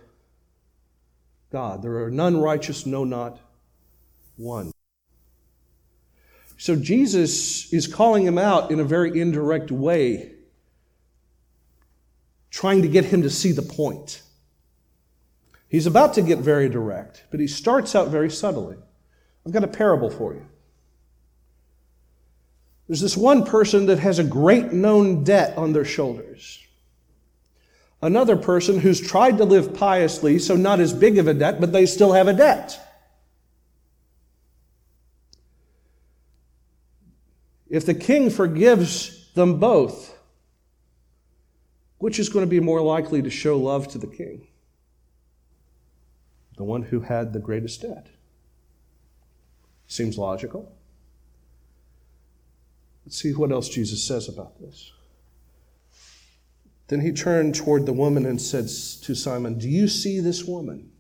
God. 1.51 1.83
There 1.83 2.05
are 2.05 2.11
none 2.11 2.37
righteous, 2.37 2.85
no, 2.85 3.05
not 3.05 3.41
one. 4.37 4.71
So 6.59 6.77
Jesus 6.77 7.73
is 7.73 7.87
calling 7.87 8.25
him 8.25 8.39
out 8.39 8.71
in 8.71 8.81
a 8.81 8.85
very 8.85 9.19
indirect 9.19 9.71
way, 9.71 10.33
trying 12.51 12.83
to 12.83 12.89
get 12.89 13.07
him 13.07 13.23
to 13.23 13.31
see 13.31 13.53
the 13.53 13.63
point. 13.63 14.23
He's 15.69 15.87
about 15.87 16.15
to 16.15 16.23
get 16.23 16.39
very 16.39 16.69
direct, 16.69 17.25
but 17.31 17.41
he 17.41 17.47
starts 17.47 17.95
out 17.95 18.09
very 18.09 18.31
subtly. 18.31 18.77
I've 19.45 19.53
got 19.53 19.65
a 19.65 19.69
parable 19.69 20.11
for 20.11 20.35
you. 20.35 20.47
There's 22.87 23.01
this 23.01 23.17
one 23.17 23.45
person 23.45 23.87
that 23.87 23.99
has 23.99 24.19
a 24.19 24.25
great 24.25 24.73
known 24.73 25.25
debt 25.25 25.57
on 25.59 25.73
their 25.73 25.85
shoulders. 25.85 26.63
Another 28.01 28.37
person 28.37 28.79
who's 28.79 29.01
tried 29.01 29.39
to 29.39 29.45
live 29.45 29.75
piously, 29.75 30.39
so 30.39 30.55
not 30.55 30.79
as 30.79 30.93
big 30.93 31.19
of 31.19 31.27
a 31.27 31.35
debt, 31.35 31.61
but 31.61 31.73
they 31.73 31.87
still 31.87 32.13
have 32.13 32.29
a 32.29 32.33
debt. 32.33 32.79
If 37.69 37.85
the 37.85 37.95
king 37.95 38.31
forgives 38.31 39.33
them 39.35 39.59
both, 39.59 40.17
which 41.99 42.21
is 42.21 42.29
going 42.29 42.45
to 42.45 42.51
be 42.51 42.61
more 42.61 42.81
likely 42.81 43.23
to 43.23 43.31
show 43.31 43.59
love 43.59 43.89
to 43.89 43.99
the 43.99 44.07
king? 44.07 44.47
The 46.57 46.65
one 46.65 46.83
who 46.83 47.01
had 47.01 47.33
the 47.33 47.39
greatest 47.39 47.83
debt. 47.83 48.09
Seems 49.87 50.19
logical. 50.19 50.73
Let's 53.05 53.17
see 53.17 53.33
what 53.33 53.53
else 53.53 53.69
Jesus 53.69 54.03
says 54.03 54.29
about 54.29 54.61
this. 54.61 54.93
Then 56.89 57.01
he 57.01 57.13
turned 57.13 57.55
toward 57.55 57.87
the 57.87 57.93
woman 57.93 58.27
and 58.27 58.41
said 58.41 58.65
to 59.05 59.15
Simon, 59.15 59.59
Do 59.59 59.69
you 59.69 59.89
see 59.89 60.21
this 60.21 60.45
woman? 60.45 60.91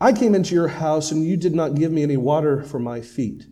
I 0.00 0.12
came 0.12 0.34
into 0.34 0.54
your 0.54 0.68
house 0.68 1.10
and 1.10 1.24
you 1.24 1.36
did 1.36 1.54
not 1.54 1.74
give 1.74 1.90
me 1.90 2.02
any 2.02 2.16
water 2.16 2.62
for 2.62 2.78
my 2.78 3.00
feet 3.00 3.46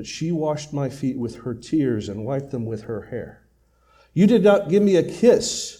but 0.00 0.06
she 0.06 0.32
washed 0.32 0.72
my 0.72 0.88
feet 0.88 1.18
with 1.18 1.42
her 1.42 1.54
tears 1.54 2.08
and 2.08 2.24
wiped 2.24 2.50
them 2.50 2.64
with 2.64 2.84
her 2.84 3.02
hair. 3.02 3.42
You 4.14 4.26
did 4.26 4.42
not 4.42 4.70
give 4.70 4.82
me 4.82 4.96
a 4.96 5.02
kiss, 5.02 5.79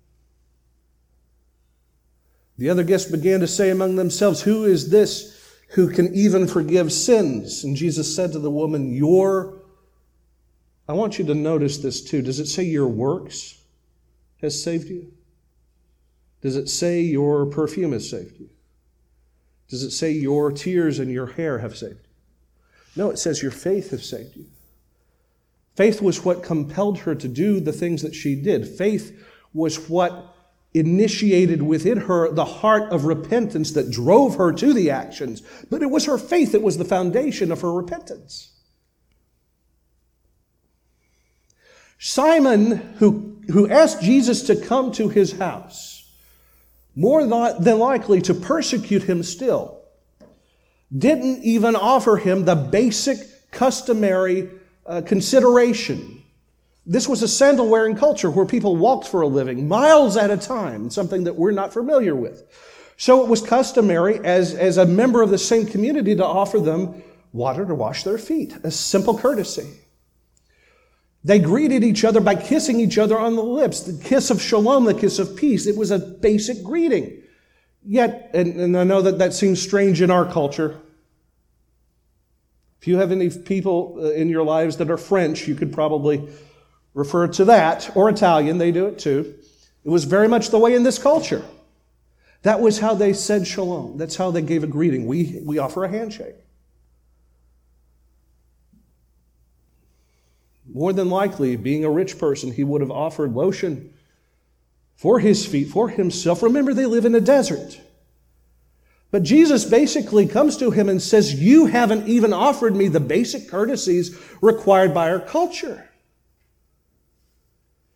The 2.57 2.69
other 2.69 2.83
guests 2.83 3.09
began 3.09 3.39
to 3.39 3.47
say 3.47 3.69
among 3.69 3.95
themselves, 3.95 4.41
Who 4.41 4.65
is 4.65 4.89
this 4.89 5.37
who 5.71 5.89
can 5.89 6.13
even 6.13 6.47
forgive 6.47 6.91
sins? 6.91 7.63
And 7.63 7.75
Jesus 7.75 8.13
said 8.13 8.33
to 8.33 8.39
the 8.39 8.51
woman, 8.51 8.93
Your, 8.93 9.61
I 10.87 10.93
want 10.93 11.17
you 11.17 11.25
to 11.25 11.33
notice 11.33 11.77
this 11.77 12.03
too. 12.03 12.21
Does 12.21 12.39
it 12.39 12.47
say 12.47 12.63
your 12.63 12.87
works 12.87 13.61
has 14.41 14.61
saved 14.61 14.89
you? 14.89 15.11
Does 16.41 16.55
it 16.55 16.69
say 16.69 17.01
your 17.01 17.45
perfume 17.45 17.93
has 17.93 18.09
saved 18.09 18.39
you? 18.39 18.49
Does 19.69 19.83
it 19.83 19.91
say 19.91 20.11
your 20.11 20.51
tears 20.51 20.99
and 20.99 21.09
your 21.09 21.27
hair 21.27 21.59
have 21.59 21.77
saved 21.77 21.99
you? 22.03 22.09
No, 22.95 23.09
it 23.09 23.19
says 23.19 23.41
your 23.41 23.51
faith 23.51 23.91
has 23.91 24.07
saved 24.07 24.35
you. 24.35 24.45
Faith 25.75 26.01
was 26.01 26.25
what 26.25 26.43
compelled 26.43 26.99
her 26.99 27.15
to 27.15 27.27
do 27.27 27.59
the 27.59 27.71
things 27.71 28.01
that 28.01 28.13
she 28.13 28.35
did. 28.35 28.67
Faith 28.67 29.25
was 29.53 29.89
what 29.89 30.35
initiated 30.73 31.61
within 31.61 31.97
her 31.97 32.31
the 32.31 32.45
heart 32.45 32.91
of 32.91 33.05
repentance 33.05 33.71
that 33.71 33.91
drove 33.91 34.35
her 34.35 34.53
to 34.53 34.73
the 34.73 34.89
actions, 34.89 35.41
but 35.69 35.81
it 35.81 35.89
was 35.89 36.05
her 36.05 36.17
faith 36.17 36.53
that 36.53 36.61
was 36.61 36.77
the 36.77 36.85
foundation 36.85 37.51
of 37.51 37.61
her 37.61 37.73
repentance. 37.73 38.51
Simon, 41.99 42.77
who, 42.97 43.37
who 43.51 43.69
asked 43.69 44.01
Jesus 44.01 44.43
to 44.43 44.55
come 44.55 44.91
to 44.93 45.09
his 45.09 45.33
house, 45.33 46.09
more 46.95 47.21
than 47.59 47.79
likely 47.79 48.21
to 48.21 48.33
persecute 48.33 49.03
him 49.03 49.23
still, 49.23 49.81
didn't 50.97 51.43
even 51.43 51.75
offer 51.75 52.17
him 52.17 52.45
the 52.45 52.55
basic 52.55 53.51
customary 53.51 54.49
uh, 54.85 55.01
consideration 55.05 56.20
this 56.91 57.07
was 57.07 57.23
a 57.23 57.27
sandal 57.29 57.69
wearing 57.69 57.95
culture 57.95 58.29
where 58.29 58.45
people 58.45 58.75
walked 58.75 59.07
for 59.07 59.21
a 59.21 59.27
living 59.27 59.65
miles 59.65 60.17
at 60.17 60.29
a 60.29 60.35
time, 60.35 60.89
something 60.89 61.23
that 61.23 61.37
we're 61.37 61.51
not 61.51 61.71
familiar 61.71 62.13
with. 62.13 62.43
So 62.97 63.23
it 63.23 63.29
was 63.29 63.41
customary 63.41 64.19
as, 64.25 64.53
as 64.53 64.75
a 64.75 64.85
member 64.85 65.21
of 65.21 65.29
the 65.29 65.37
same 65.37 65.65
community 65.65 66.17
to 66.17 66.25
offer 66.25 66.59
them 66.59 67.01
water 67.31 67.65
to 67.65 67.73
wash 67.73 68.03
their 68.03 68.17
feet, 68.17 68.57
a 68.65 68.71
simple 68.71 69.17
courtesy. 69.17 69.69
They 71.23 71.39
greeted 71.39 71.85
each 71.85 72.03
other 72.03 72.19
by 72.19 72.35
kissing 72.35 72.81
each 72.81 72.97
other 72.97 73.17
on 73.17 73.37
the 73.37 73.43
lips, 73.43 73.79
the 73.83 74.03
kiss 74.03 74.29
of 74.29 74.41
shalom, 74.41 74.83
the 74.83 74.93
kiss 74.93 75.17
of 75.17 75.37
peace. 75.37 75.67
It 75.67 75.77
was 75.77 75.91
a 75.91 75.97
basic 75.97 76.61
greeting. 76.61 77.23
Yet, 77.85 78.31
and, 78.33 78.59
and 78.59 78.77
I 78.77 78.83
know 78.83 79.01
that 79.01 79.17
that 79.19 79.33
seems 79.33 79.61
strange 79.61 80.01
in 80.01 80.11
our 80.11 80.29
culture. 80.29 80.77
If 82.81 82.87
you 82.89 82.97
have 82.97 83.13
any 83.13 83.29
people 83.29 83.95
uh, 83.97 84.09
in 84.09 84.27
your 84.27 84.43
lives 84.43 84.75
that 84.75 84.91
are 84.91 84.97
French, 84.97 85.47
you 85.47 85.55
could 85.55 85.71
probably 85.71 86.27
refer 86.93 87.27
to 87.27 87.45
that, 87.45 87.95
or 87.95 88.09
Italian, 88.09 88.57
they 88.57 88.71
do 88.71 88.87
it 88.87 88.99
too. 88.99 89.35
It 89.83 89.89
was 89.89 90.03
very 90.03 90.27
much 90.27 90.49
the 90.49 90.59
way 90.59 90.75
in 90.75 90.83
this 90.83 90.99
culture. 90.99 91.43
That 92.43 92.59
was 92.59 92.79
how 92.79 92.95
they 92.95 93.13
said 93.13 93.47
shalom. 93.47 93.97
That's 93.97 94.15
how 94.15 94.31
they 94.31 94.41
gave 94.41 94.63
a 94.63 94.67
greeting. 94.67 95.05
We, 95.05 95.41
we 95.43 95.59
offer 95.59 95.83
a 95.83 95.89
handshake. 95.89 96.35
More 100.73 100.93
than 100.93 101.09
likely, 101.09 101.55
being 101.55 101.83
a 101.83 101.89
rich 101.89 102.17
person, 102.17 102.51
he 102.51 102.63
would 102.63 102.81
have 102.81 102.91
offered 102.91 103.33
lotion 103.33 103.93
for 104.95 105.19
his 105.19 105.45
feet, 105.45 105.67
for 105.67 105.89
himself. 105.89 106.41
Remember, 106.41 106.73
they 106.73 106.85
live 106.85 107.05
in 107.05 107.15
a 107.15 107.21
desert. 107.21 107.79
But 109.11 109.23
Jesus 109.23 109.65
basically 109.65 110.25
comes 110.25 110.55
to 110.57 110.71
him 110.71 110.87
and 110.87 111.01
says, 111.01 111.33
You 111.33 111.65
haven't 111.65 112.07
even 112.07 112.31
offered 112.31 112.75
me 112.75 112.87
the 112.87 113.01
basic 113.01 113.49
courtesies 113.49 114.17
required 114.41 114.93
by 114.93 115.11
our 115.11 115.19
culture. 115.19 115.89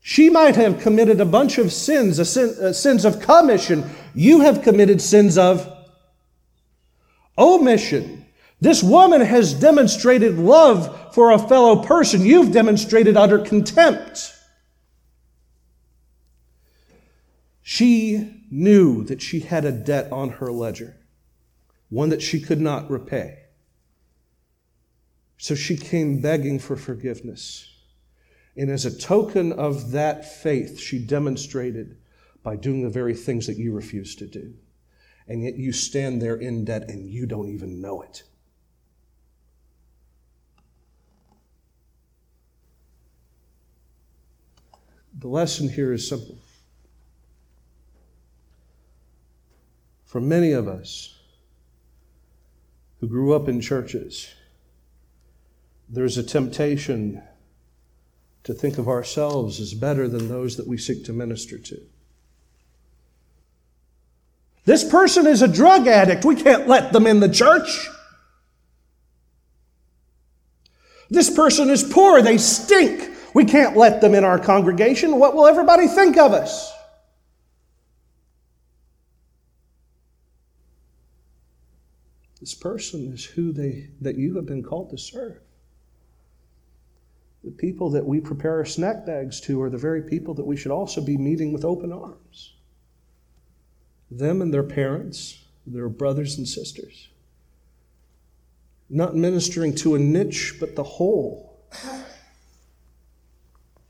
She 0.08 0.30
might 0.30 0.56
have 0.56 0.82
committed 0.82 1.20
a 1.20 1.26
bunch 1.26 1.58
of 1.58 1.74
sins, 1.74 2.30
sin, 2.30 2.56
uh, 2.62 2.74
sins 2.74 3.06
of 3.06 3.20
commission. 3.20 3.90
You 4.14 4.42
have 4.42 4.62
committed 4.62 5.02
sins 5.02 5.36
of 5.36 5.68
omission. 7.36 8.24
This 8.62 8.84
woman 8.84 9.22
has 9.22 9.56
demonstrated 9.56 10.38
love 10.38 11.12
for 11.16 11.32
a 11.32 11.40
fellow 11.40 11.82
person. 11.82 12.24
You've 12.24 12.52
demonstrated 12.52 13.18
utter 13.18 13.40
contempt. 13.40 14.32
She 17.64 18.44
knew 18.52 19.06
that 19.06 19.24
she 19.24 19.40
had 19.40 19.66
a 19.66 19.72
debt 19.72 20.12
on 20.12 20.30
her 20.34 20.52
ledger, 20.52 20.98
one 21.90 22.10
that 22.10 22.22
she 22.22 22.40
could 22.40 22.62
not 22.62 22.92
repay. 22.92 23.40
So 25.38 25.56
she 25.56 25.76
came 25.76 26.22
begging 26.22 26.60
for 26.60 26.76
forgiveness. 26.76 27.75
And 28.58 28.70
as 28.70 28.86
a 28.86 28.98
token 28.98 29.52
of 29.52 29.92
that 29.92 30.26
faith, 30.42 30.80
she 30.80 31.00
demonstrated 31.00 31.98
by 32.42 32.56
doing 32.56 32.84
the 32.84 32.90
very 32.90 33.14
things 33.14 33.48
that 33.48 33.58
you 33.58 33.74
refuse 33.74 34.16
to 34.16 34.28
do. 34.28 34.54
And 35.28 35.44
yet 35.44 35.56
you 35.56 35.74
stand 35.74 36.22
there 36.22 36.36
in 36.36 36.64
debt 36.64 36.90
and 36.90 37.10
you 37.10 37.26
don't 37.26 37.50
even 37.50 37.82
know 37.82 38.02
it. 38.02 38.24
The 45.18 45.28
lesson 45.28 45.70
here 45.70 45.92
is 45.92 46.08
simple. 46.08 46.38
For 50.04 50.22
many 50.22 50.52
of 50.52 50.68
us 50.68 51.18
who 53.00 53.08
grew 53.08 53.34
up 53.34 53.50
in 53.50 53.60
churches, 53.60 54.34
there's 55.90 56.18
a 56.18 56.24
temptation 56.24 57.22
to 58.46 58.54
think 58.54 58.78
of 58.78 58.88
ourselves 58.88 59.60
as 59.60 59.74
better 59.74 60.08
than 60.08 60.30
those 60.30 60.56
that 60.58 60.68
we 60.68 60.78
seek 60.78 61.04
to 61.04 61.12
minister 61.14 61.58
to. 61.58 61.82
This 64.66 64.84
person 64.84 65.28
is 65.28 65.42
a 65.42 65.48
drug 65.48 65.88
addict. 65.88 66.26
We 66.26 66.36
can't 66.36 66.68
let 66.68 66.94
them 66.94 67.06
in 67.06 67.20
the 67.20 67.30
church. 67.30 67.88
This 71.10 71.30
person 71.30 71.70
is 71.70 71.84
poor. 71.84 72.22
They 72.22 72.38
stink. 72.38 73.12
We 73.34 73.46
can't 73.46 73.76
let 73.76 74.02
them 74.02 74.16
in 74.16 74.24
our 74.24 74.40
congregation. 74.40 75.20
What 75.20 75.36
will 75.36 75.48
everybody 75.48 75.88
think 75.88 76.18
of 76.18 76.32
us? 76.32 76.72
This 82.40 82.54
person 82.54 83.12
is 83.12 83.26
who 83.26 83.52
they 83.52 83.90
that 84.02 84.18
you 84.18 84.36
have 84.36 84.46
been 84.46 84.62
called 84.62 84.92
to 84.92 84.98
serve. 84.98 85.40
The 87.46 87.52
people 87.52 87.92
that 87.92 88.06
we 88.06 88.20
prepare 88.20 88.58
our 88.58 88.66
snack 88.66 89.06
bags 89.06 89.40
to 89.42 89.62
are 89.62 89.70
the 89.70 89.78
very 89.78 90.02
people 90.02 90.34
that 90.34 90.46
we 90.46 90.58
should 90.58 90.72
also 90.72 91.00
be 91.00 91.16
meeting 91.16 91.54
with 91.54 91.64
open 91.64 91.94
arms. 91.94 92.56
Them 94.10 94.42
and 94.42 94.54
their 94.54 94.64
parents, 94.64 95.44
their 95.66 95.88
brothers 95.88 96.38
and 96.38 96.48
sisters. 96.48 97.10
Not 98.90 99.16
ministering 99.16 99.76
to 99.76 99.96
a 99.96 100.00
niche, 100.00 100.56
but 100.60 100.76
the 100.76 100.84
whole 100.84 101.46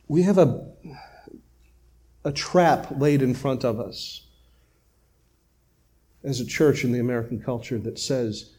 we 0.08 0.24
have 0.24 0.38
a, 0.38 0.66
a 2.24 2.32
trap 2.32 2.88
laid 2.98 3.22
in 3.22 3.34
front 3.34 3.64
of 3.64 3.80
us 3.80 4.28
as 6.24 6.40
a 6.40 6.46
church 6.46 6.84
in 6.84 6.92
the 6.92 7.00
American 7.00 7.40
culture 7.40 7.80
that 7.80 8.00
says 8.00 8.52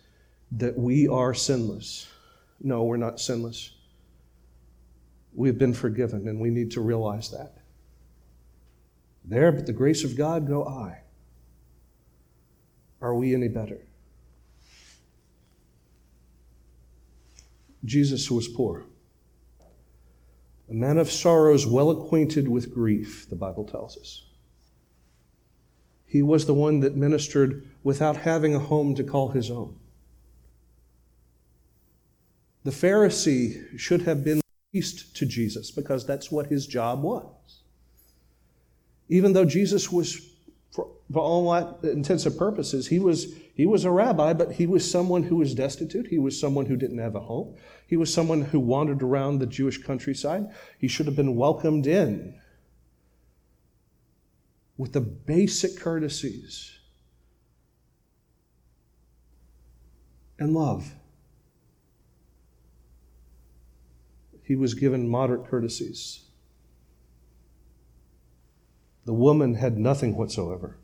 that 0.53 0.79
we 0.79 1.09
are 1.09 1.35
sinless. 1.35 2.09
No, 2.61 2.85
we're 2.85 2.97
not 2.97 3.21
sinless. 3.21 3.76
We've 5.37 5.59
been 5.59 5.75
forgiven, 5.75 6.27
and 6.29 6.41
we 6.41 6.49
need 6.49 6.71
to 6.73 6.81
realize 6.81 7.31
that. 7.31 7.59
There, 9.23 9.53
but 9.53 9.67
the 9.67 9.73
grace 9.73 10.03
of 10.03 10.17
God, 10.17 10.49
go 10.49 10.65
I. 10.65 11.03
Are 13.03 13.15
we 13.15 13.35
any 13.35 13.49
better? 13.49 13.79
Jesus 17.85 18.31
was 18.31 18.49
poor. 18.49 18.87
A 20.71 20.75
man 20.75 20.97
of 20.97 21.13
sorrows, 21.13 21.67
well 21.67 21.91
acquainted 21.91 22.49
with 22.49 22.73
grief, 22.73 23.29
the 23.29 23.37
Bible 23.37 23.65
tells 23.65 23.99
us. 23.99 24.25
He 26.07 26.23
was 26.23 26.47
the 26.47 26.55
one 26.55 26.81
that 26.81 26.97
ministered 26.97 27.69
without 27.85 28.17
having 28.17 28.55
a 28.55 28.59
home 28.59 28.95
to 28.95 29.05
call 29.05 29.29
his 29.29 29.51
own. 29.51 29.77
The 32.65 32.71
Pharisee 32.71 33.79
should 33.79 34.03
have 34.03 34.25
been 34.25 34.41
priest 34.77 35.17
to 35.17 35.25
Jesus 35.25 35.71
because 35.71 36.07
that's 36.07 36.31
what 36.31 36.47
his 36.47 36.67
job 36.67 37.03
was. 37.03 37.63
Even 39.09 39.33
though 39.33 39.47
Jesus 39.47 39.91
was, 39.91 40.21
for, 40.71 40.89
for 41.11 41.21
all 41.21 41.55
intents 41.83 42.27
and 42.27 42.37
purposes, 42.37 42.87
he 42.87 42.99
was, 42.99 43.35
he 43.55 43.65
was 43.65 43.87
a 43.87 43.91
rabbi, 43.91 44.35
but 44.35 44.53
he 44.53 44.67
was 44.67 44.89
someone 44.89 45.23
who 45.23 45.37
was 45.37 45.55
destitute. 45.55 46.09
He 46.09 46.19
was 46.19 46.39
someone 46.39 46.67
who 46.67 46.77
didn't 46.77 46.99
have 46.99 47.15
a 47.15 47.21
home. 47.21 47.57
He 47.87 47.97
was 47.97 48.13
someone 48.13 48.43
who 48.43 48.61
wandered 48.61 49.03
around 49.03 49.39
the 49.39 49.47
Jewish 49.47 49.83
countryside. 49.83 50.49
He 50.79 50.89
should 50.89 51.07
have 51.07 51.17
been 51.17 51.37
welcomed 51.37 51.87
in 51.87 52.35
with 54.77 54.93
the 54.93 55.01
basic 55.01 55.81
courtesies 55.81 56.71
and 60.39 60.53
love. 60.53 60.93
He 64.47 64.55
was 64.55 64.75
given 64.75 65.09
moderate 65.09 65.49
courtesies. 65.49 66.21
The 69.05 69.13
woman 69.13 69.55
had 69.55 69.77
nothing 69.77 70.17
whatsoever, 70.17 70.77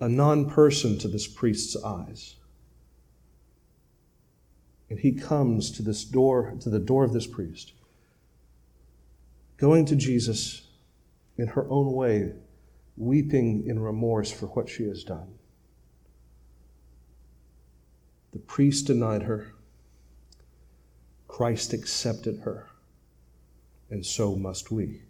a 0.00 0.08
non 0.08 0.50
person 0.50 0.98
to 0.98 1.06
this 1.06 1.28
priest's 1.28 1.76
eyes. 1.84 2.34
And 4.90 4.98
he 4.98 5.12
comes 5.12 5.70
to 5.72 5.82
this 5.82 6.04
door, 6.04 6.54
to 6.60 6.70
the 6.70 6.80
door 6.80 7.04
of 7.04 7.12
this 7.12 7.28
priest, 7.28 7.72
going 9.56 9.86
to 9.86 9.94
Jesus 9.94 10.66
in 11.38 11.46
her 11.46 11.70
own 11.70 11.92
way, 11.92 12.32
weeping 12.96 13.64
in 13.64 13.78
remorse 13.78 14.32
for 14.32 14.46
what 14.46 14.68
she 14.68 14.88
has 14.88 15.04
done. 15.04 15.34
The 18.32 18.40
priest 18.40 18.88
denied 18.88 19.22
her. 19.22 19.51
Christ 21.32 21.72
accepted 21.72 22.40
her. 22.40 22.66
And 23.88 24.04
so 24.04 24.36
must 24.36 24.70
we. 24.70 25.00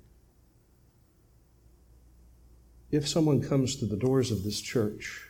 If 2.92 3.08
someone 3.08 3.42
comes 3.42 3.74
to 3.76 3.86
the 3.86 3.96
doors 3.96 4.30
of 4.30 4.44
this 4.44 4.60
church, 4.60 5.26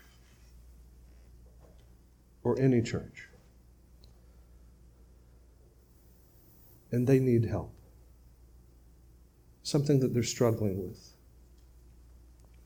or 2.44 2.60
any 2.60 2.82
church, 2.82 3.28
and 6.90 7.06
they 7.06 7.18
need 7.18 7.46
help. 7.46 7.72
something 9.62 10.00
that 10.00 10.12
they're 10.12 10.22
struggling 10.22 10.82
with. 10.86 11.14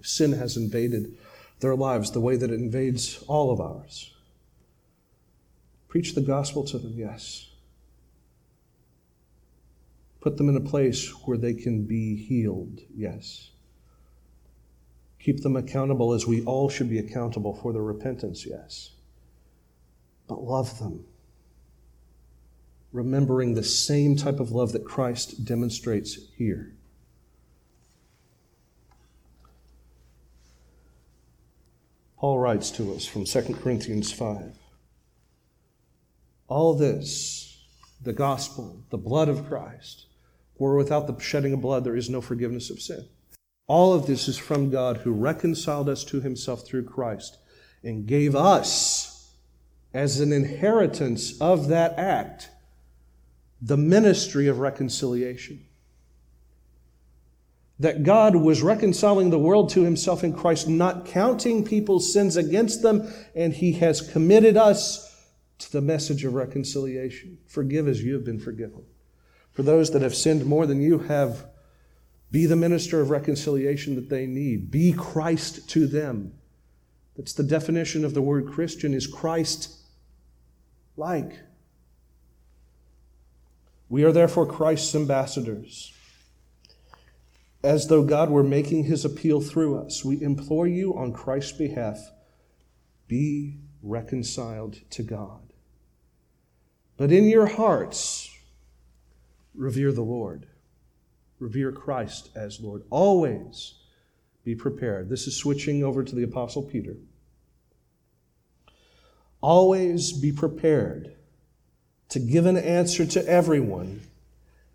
Sin 0.02 0.32
has 0.32 0.56
invaded 0.56 1.16
their 1.60 1.76
lives 1.76 2.10
the 2.10 2.20
way 2.20 2.34
that 2.36 2.50
it 2.50 2.58
invades 2.58 3.22
all 3.28 3.52
of 3.52 3.60
ours. 3.60 4.12
Preach 5.86 6.16
the 6.16 6.20
gospel 6.22 6.64
to 6.64 6.78
them, 6.78 6.94
yes. 6.96 7.50
Put 10.20 10.36
them 10.36 10.48
in 10.48 10.56
a 10.56 10.60
place 10.60 11.08
where 11.24 11.38
they 11.38 11.54
can 11.54 11.84
be 11.84 12.16
healed, 12.16 12.80
yes. 12.94 13.50
Keep 15.20 15.42
them 15.42 15.56
accountable 15.56 16.12
as 16.12 16.26
we 16.26 16.42
all 16.44 16.68
should 16.68 16.88
be 16.88 16.98
accountable 16.98 17.54
for 17.54 17.72
their 17.72 17.82
repentance, 17.82 18.46
yes. 18.46 18.90
But 20.26 20.42
love 20.42 20.78
them 20.78 21.04
remembering 22.96 23.52
the 23.52 23.62
same 23.62 24.16
type 24.16 24.40
of 24.40 24.52
love 24.52 24.72
that 24.72 24.84
Christ 24.84 25.44
demonstrates 25.44 26.18
here. 26.36 26.72
Paul 32.16 32.38
writes 32.38 32.70
to 32.72 32.94
us 32.94 33.04
from 33.04 33.26
2 33.26 33.54
Corinthians 33.62 34.10
5. 34.10 34.56
All 36.48 36.74
this, 36.74 37.45
the 38.06 38.12
gospel, 38.12 38.84
the 38.90 38.96
blood 38.96 39.28
of 39.28 39.46
Christ, 39.46 40.06
for 40.56 40.76
without 40.76 41.08
the 41.08 41.18
shedding 41.18 41.52
of 41.52 41.60
blood 41.60 41.84
there 41.84 41.96
is 41.96 42.08
no 42.08 42.20
forgiveness 42.20 42.70
of 42.70 42.80
sin. 42.80 43.04
All 43.66 43.92
of 43.92 44.06
this 44.06 44.28
is 44.28 44.38
from 44.38 44.70
God 44.70 44.98
who 44.98 45.10
reconciled 45.10 45.88
us 45.88 46.04
to 46.04 46.20
himself 46.20 46.64
through 46.64 46.84
Christ 46.84 47.36
and 47.82 48.06
gave 48.06 48.36
us, 48.36 49.32
as 49.92 50.20
an 50.20 50.32
inheritance 50.32 51.40
of 51.40 51.68
that 51.68 51.98
act, 51.98 52.48
the 53.60 53.76
ministry 53.76 54.46
of 54.46 54.60
reconciliation. 54.60 55.64
That 57.80 58.04
God 58.04 58.36
was 58.36 58.62
reconciling 58.62 59.30
the 59.30 59.38
world 59.38 59.70
to 59.70 59.82
himself 59.82 60.22
in 60.22 60.32
Christ, 60.32 60.68
not 60.68 61.06
counting 61.06 61.64
people's 61.64 62.12
sins 62.12 62.36
against 62.36 62.82
them, 62.82 63.12
and 63.34 63.52
he 63.52 63.72
has 63.72 64.00
committed 64.00 64.56
us 64.56 65.05
to 65.58 65.72
the 65.72 65.80
message 65.80 66.24
of 66.24 66.34
reconciliation. 66.34 67.38
Forgive 67.46 67.88
as 67.88 68.02
you 68.02 68.14
have 68.14 68.24
been 68.24 68.38
forgiven. 68.38 68.84
For 69.52 69.62
those 69.62 69.90
that 69.92 70.02
have 70.02 70.14
sinned 70.14 70.44
more 70.44 70.66
than 70.66 70.82
you 70.82 70.98
have, 70.98 71.46
be 72.30 72.46
the 72.46 72.56
minister 72.56 73.00
of 73.00 73.10
reconciliation 73.10 73.94
that 73.94 74.10
they 74.10 74.26
need. 74.26 74.70
Be 74.70 74.92
Christ 74.92 75.68
to 75.70 75.86
them. 75.86 76.34
That's 77.16 77.32
the 77.32 77.42
definition 77.42 78.04
of 78.04 78.12
the 78.12 78.20
word 78.20 78.46
Christian 78.46 78.92
is 78.92 79.06
Christ 79.06 79.74
like. 80.96 81.40
We 83.88 84.04
are 84.04 84.12
therefore 84.12 84.46
Christ's 84.46 84.94
ambassadors. 84.94 85.94
As 87.62 87.86
though 87.86 88.04
God 88.04 88.30
were 88.30 88.42
making 88.42 88.84
his 88.84 89.04
appeal 89.04 89.40
through 89.40 89.78
us, 89.78 90.04
we 90.04 90.22
implore 90.22 90.66
you 90.66 90.96
on 90.96 91.12
Christ's 91.12 91.52
behalf 91.52 91.98
be 93.08 93.58
reconciled 93.82 94.80
to 94.90 95.02
God. 95.02 95.45
But 96.96 97.12
in 97.12 97.28
your 97.28 97.46
hearts, 97.46 98.34
revere 99.54 99.92
the 99.92 100.02
Lord. 100.02 100.46
Revere 101.38 101.72
Christ 101.72 102.30
as 102.34 102.60
Lord. 102.60 102.82
Always 102.88 103.74
be 104.44 104.54
prepared. 104.54 105.08
This 105.08 105.26
is 105.26 105.36
switching 105.36 105.84
over 105.84 106.02
to 106.02 106.14
the 106.14 106.22
Apostle 106.22 106.62
Peter. 106.62 106.96
Always 109.42 110.12
be 110.12 110.32
prepared 110.32 111.14
to 112.08 112.18
give 112.18 112.46
an 112.46 112.56
answer 112.56 113.04
to 113.04 113.28
everyone 113.28 114.00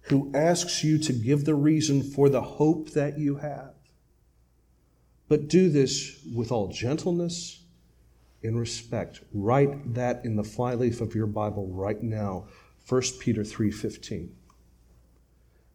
who 0.01 0.31
asks 0.35 0.83
you 0.83 0.97
to 0.99 1.13
give 1.13 1.45
the 1.45 1.55
reason 1.55 2.03
for 2.03 2.29
the 2.29 2.41
hope 2.41 2.91
that 2.91 3.17
you 3.17 3.37
have. 3.37 3.73
But 5.27 5.47
do 5.47 5.69
this 5.69 6.19
with 6.35 6.51
all 6.51 6.67
gentleness 6.67 7.60
and 8.43 8.59
respect. 8.59 9.21
Write 9.33 9.93
that 9.93 10.25
in 10.25 10.35
the 10.35 10.43
flyleaf 10.43 11.01
of 11.01 11.15
your 11.15 11.27
Bible 11.27 11.67
right 11.67 12.01
now, 12.01 12.47
1 12.87 13.19
Peter 13.19 13.43
3:15. 13.43 14.35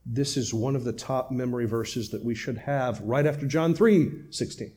This 0.05 0.37
is 0.37 0.55
one 0.55 0.77
of 0.77 0.85
the 0.85 0.93
top 0.93 1.31
memory 1.31 1.67
verses 1.67 2.11
that 2.11 2.25
we 2.25 2.35
should 2.35 2.59
have 2.59 3.01
right 3.01 3.27
after 3.27 3.47
John 3.47 3.75
3:16. 3.75 4.73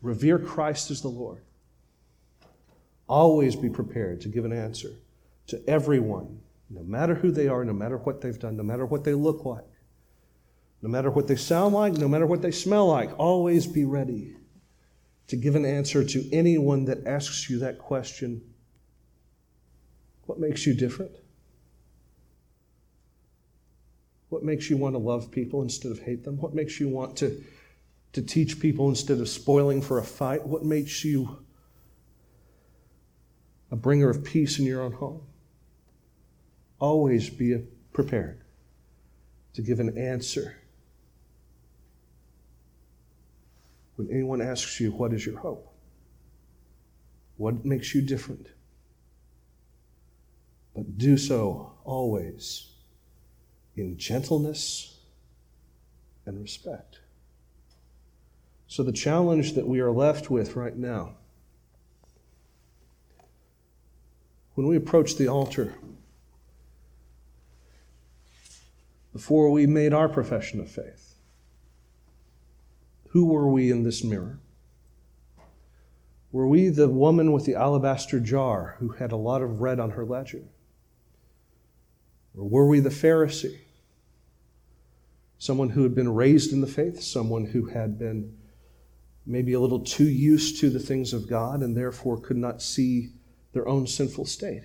Revere 0.00 0.38
Christ 0.38 0.90
as 0.90 1.02
the 1.02 1.08
Lord. 1.08 1.42
Always 3.08 3.56
be 3.56 3.68
prepared 3.68 4.20
to 4.22 4.28
give 4.28 4.44
an 4.44 4.52
answer 4.52 4.90
to 5.46 5.62
everyone, 5.68 6.40
no 6.70 6.82
matter 6.82 7.14
who 7.14 7.30
they 7.30 7.48
are, 7.48 7.64
no 7.64 7.72
matter 7.72 7.98
what 7.98 8.20
they've 8.20 8.38
done, 8.38 8.56
no 8.56 8.62
matter 8.62 8.86
what 8.86 9.04
they 9.04 9.14
look 9.14 9.44
like, 9.44 9.68
no 10.80 10.88
matter 10.88 11.10
what 11.10 11.26
they 11.26 11.36
sound 11.36 11.74
like, 11.74 11.94
no 11.94 12.08
matter 12.08 12.26
what 12.26 12.42
they 12.42 12.50
smell 12.50 12.88
like. 12.88 13.16
Always 13.18 13.66
be 13.66 13.84
ready 13.84 14.36
to 15.28 15.36
give 15.36 15.54
an 15.54 15.64
answer 15.64 16.04
to 16.04 16.28
anyone 16.32 16.84
that 16.86 17.06
asks 17.06 17.48
you 17.48 17.58
that 17.60 17.78
question 17.78 18.42
What 20.26 20.38
makes 20.38 20.66
you 20.66 20.74
different? 20.74 21.12
What 24.28 24.42
makes 24.42 24.70
you 24.70 24.76
want 24.76 24.94
to 24.94 24.98
love 24.98 25.30
people 25.30 25.62
instead 25.62 25.92
of 25.92 25.98
hate 25.98 26.24
them? 26.24 26.38
What 26.38 26.54
makes 26.54 26.80
you 26.80 26.88
want 26.88 27.16
to, 27.18 27.42
to 28.14 28.22
teach 28.22 28.60
people 28.60 28.88
instead 28.88 29.20
of 29.20 29.28
spoiling 29.28 29.82
for 29.82 29.98
a 29.98 30.04
fight? 30.04 30.46
What 30.46 30.64
makes 30.64 31.04
you 31.04 31.42
a 33.72 33.76
bringer 33.76 34.10
of 34.10 34.22
peace 34.22 34.58
in 34.58 34.66
your 34.66 34.82
own 34.82 34.92
home. 34.92 35.22
Always 36.78 37.30
be 37.30 37.64
prepared 37.92 38.42
to 39.54 39.62
give 39.62 39.80
an 39.80 39.96
answer 39.96 40.58
when 43.96 44.10
anyone 44.10 44.40
asks 44.40 44.80
you, 44.80 44.90
What 44.92 45.12
is 45.12 45.26
your 45.26 45.38
hope? 45.38 45.72
What 47.36 47.64
makes 47.64 47.94
you 47.94 48.02
different? 48.02 48.48
But 50.74 50.96
do 50.96 51.16
so 51.16 51.74
always 51.84 52.70
in 53.76 53.98
gentleness 53.98 55.00
and 56.24 56.40
respect. 56.40 57.00
So, 58.66 58.82
the 58.82 58.92
challenge 58.92 59.54
that 59.54 59.66
we 59.66 59.80
are 59.80 59.90
left 59.90 60.30
with 60.30 60.56
right 60.56 60.76
now 60.76 61.16
when 64.54 64.66
we 64.66 64.76
approach 64.76 65.16
the 65.16 65.28
altar, 65.28 65.74
before 69.12 69.50
we 69.50 69.66
made 69.66 69.92
our 69.92 70.08
profession 70.08 70.60
of 70.60 70.70
faith, 70.70 71.11
who 73.12 73.26
were 73.26 73.46
we 73.46 73.70
in 73.70 73.82
this 73.82 74.02
mirror? 74.02 74.38
Were 76.30 76.48
we 76.48 76.70
the 76.70 76.88
woman 76.88 77.32
with 77.32 77.44
the 77.44 77.54
alabaster 77.54 78.18
jar 78.18 78.76
who 78.78 78.88
had 78.88 79.12
a 79.12 79.16
lot 79.16 79.42
of 79.42 79.60
red 79.60 79.78
on 79.78 79.90
her 79.90 80.04
ledger? 80.06 80.44
Or 82.34 82.48
were 82.48 82.66
we 82.66 82.80
the 82.80 82.88
Pharisee? 82.88 83.58
Someone 85.36 85.68
who 85.68 85.82
had 85.82 85.94
been 85.94 86.14
raised 86.14 86.54
in 86.54 86.62
the 86.62 86.66
faith, 86.66 87.02
someone 87.02 87.44
who 87.44 87.66
had 87.66 87.98
been 87.98 88.34
maybe 89.26 89.52
a 89.52 89.60
little 89.60 89.80
too 89.80 90.08
used 90.08 90.58
to 90.60 90.70
the 90.70 90.78
things 90.78 91.12
of 91.12 91.28
God 91.28 91.60
and 91.60 91.76
therefore 91.76 92.18
could 92.18 92.38
not 92.38 92.62
see 92.62 93.10
their 93.52 93.68
own 93.68 93.86
sinful 93.86 94.24
state? 94.24 94.62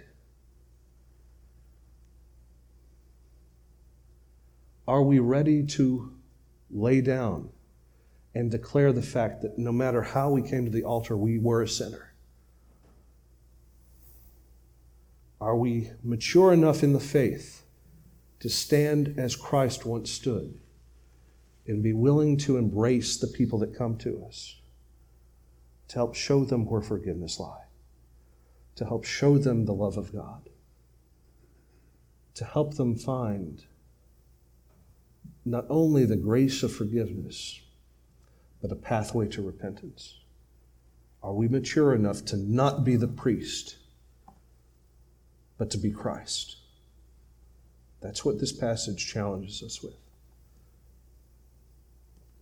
Are 4.87 5.03
we 5.03 5.19
ready 5.19 5.65
to 5.65 6.13
lay 6.71 7.01
down 7.01 7.49
and 8.37 8.51
declare 8.51 8.93
the 8.93 9.01
fact 9.01 9.41
that 9.41 9.57
no 9.57 9.71
matter 9.71 10.01
how 10.01 10.29
we 10.29 10.41
came 10.41 10.65
to 10.65 10.71
the 10.71 10.83
altar, 10.83 11.17
we 11.17 11.39
were 11.39 11.61
a 11.61 11.67
sinner? 11.67 12.13
Are 15.41 15.55
we 15.55 15.91
mature 16.03 16.53
enough 16.53 16.83
in 16.83 16.93
the 16.93 16.99
faith 16.99 17.63
to 18.39 18.49
stand 18.49 19.15
as 19.17 19.35
Christ 19.35 19.85
once 19.85 20.11
stood 20.11 20.59
and 21.65 21.81
be 21.81 21.93
willing 21.93 22.37
to 22.37 22.57
embrace 22.57 23.17
the 23.17 23.27
people 23.27 23.59
that 23.59 23.75
come 23.75 23.97
to 23.97 24.23
us 24.27 24.59
to 25.87 25.95
help 25.95 26.15
show 26.15 26.43
them 26.43 26.65
where 26.65 26.81
forgiveness 26.81 27.39
lies? 27.39 27.67
to 28.77 28.85
help 28.85 29.03
show 29.03 29.39
them 29.39 29.65
the 29.65 29.73
love 29.73 29.97
of 29.97 30.13
God, 30.13 30.49
to 32.35 32.45
help 32.45 32.75
them 32.75 32.95
find 32.95 33.65
not 35.43 35.65
only 35.67 36.05
the 36.05 36.15
grace 36.15 36.61
of 36.61 36.71
forgiveness, 36.71 37.59
but 38.61 38.71
a 38.71 38.75
pathway 38.75 39.27
to 39.29 39.41
repentance. 39.41 40.19
Are 41.23 41.33
we 41.33 41.47
mature 41.47 41.93
enough 41.93 42.23
to 42.25 42.37
not 42.37 42.83
be 42.83 42.95
the 42.95 43.07
priest, 43.07 43.77
but 45.57 45.69
to 45.71 45.77
be 45.77 45.91
Christ? 45.91 46.57
That's 48.01 48.23
what 48.23 48.39
this 48.39 48.51
passage 48.51 49.05
challenges 49.05 49.63
us 49.63 49.81
with. 49.81 49.95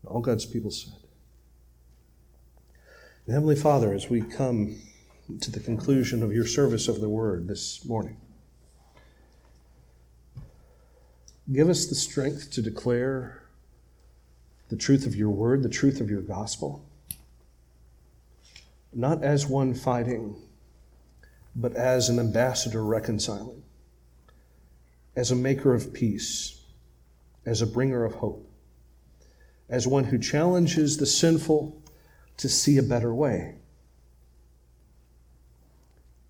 All 0.05 0.21
God's 0.21 0.45
people 0.45 0.71
said. 0.71 0.93
Heavenly 3.27 3.55
Father, 3.55 3.93
as 3.93 4.09
we 4.09 4.21
come 4.21 4.75
to 5.41 5.49
the 5.49 5.59
conclusion 5.59 6.21
of 6.21 6.31
your 6.31 6.45
service 6.45 6.87
of 6.87 7.01
the 7.01 7.09
word 7.09 7.47
this 7.47 7.83
morning. 7.85 8.17
Give 11.51 11.69
us 11.69 11.87
the 11.87 11.95
strength 11.95 12.51
to 12.51 12.61
declare 12.61 13.44
the 14.69 14.75
truth 14.75 15.05
of 15.05 15.15
your 15.15 15.29
word, 15.29 15.63
the 15.63 15.69
truth 15.69 16.01
of 16.01 16.09
your 16.09 16.21
gospel, 16.21 16.83
not 18.93 19.23
as 19.23 19.45
one 19.45 19.73
fighting, 19.73 20.35
but 21.55 21.73
as 21.75 22.09
an 22.09 22.19
ambassador 22.19 22.83
reconciling, 22.83 23.63
as 25.15 25.31
a 25.31 25.35
maker 25.35 25.73
of 25.73 25.93
peace, 25.93 26.61
as 27.45 27.61
a 27.61 27.67
bringer 27.67 28.03
of 28.03 28.15
hope, 28.15 28.49
as 29.69 29.87
one 29.87 30.05
who 30.05 30.17
challenges 30.17 30.97
the 30.97 31.05
sinful 31.05 31.81
to 32.37 32.49
see 32.49 32.77
a 32.77 32.83
better 32.83 33.13
way. 33.13 33.55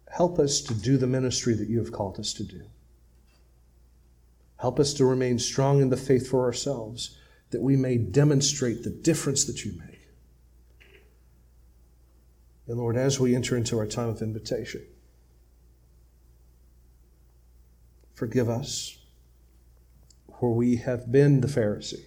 Help 0.09 0.39
us 0.39 0.61
to 0.61 0.73
do 0.73 0.97
the 0.97 1.07
ministry 1.07 1.53
that 1.53 1.67
you 1.67 1.79
have 1.79 1.91
called 1.91 2.19
us 2.19 2.33
to 2.33 2.43
do. 2.43 2.61
Help 4.57 4.79
us 4.79 4.93
to 4.93 5.05
remain 5.05 5.37
strong 5.37 5.81
in 5.81 5.89
the 5.89 5.97
faith 5.97 6.27
for 6.29 6.45
ourselves, 6.45 7.17
that 7.55 7.61
we 7.61 7.77
may 7.77 7.97
demonstrate 7.97 8.83
the 8.83 8.89
difference 8.89 9.45
that 9.45 9.63
you 9.63 9.71
make. 9.79 10.09
And 12.67 12.77
Lord, 12.77 12.97
as 12.97 13.17
we 13.17 13.33
enter 13.33 13.55
into 13.55 13.77
our 13.77 13.87
time 13.87 14.09
of 14.09 14.21
invitation, 14.21 14.85
forgive 18.13 18.49
us 18.49 18.97
for 20.37 20.53
we 20.53 20.75
have 20.75 21.09
been 21.13 21.39
the 21.39 21.47
Pharisee. 21.47 22.03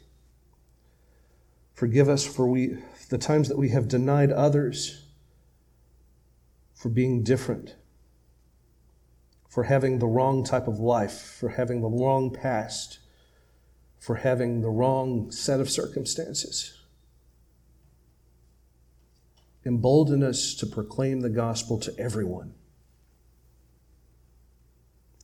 Forgive 1.72 2.11
us 2.11 2.26
for 2.26 2.46
we, 2.46 2.76
the 3.09 3.16
times 3.16 3.49
that 3.49 3.57
we 3.57 3.70
have 3.70 3.88
denied 3.88 4.30
others 4.30 5.07
for 6.74 6.90
being 6.90 7.22
different 7.22 7.74
for 9.49 9.64
having 9.64 9.99
the 9.99 10.07
wrong 10.07 10.44
type 10.44 10.68
of 10.68 10.78
life, 10.78 11.36
for 11.40 11.49
having 11.49 11.80
the 11.80 11.88
wrong 11.88 12.30
past, 12.30 12.99
for 13.99 14.16
having 14.16 14.61
the 14.61 14.68
wrong 14.68 15.30
set 15.30 15.61
of 15.61 15.70
circumstances. 15.70 16.74
Embolden 19.64 20.22
us 20.22 20.55
to 20.55 20.66
proclaim 20.66 21.20
the 21.20 21.28
gospel 21.28 21.78
to 21.78 21.92
everyone, 21.99 22.55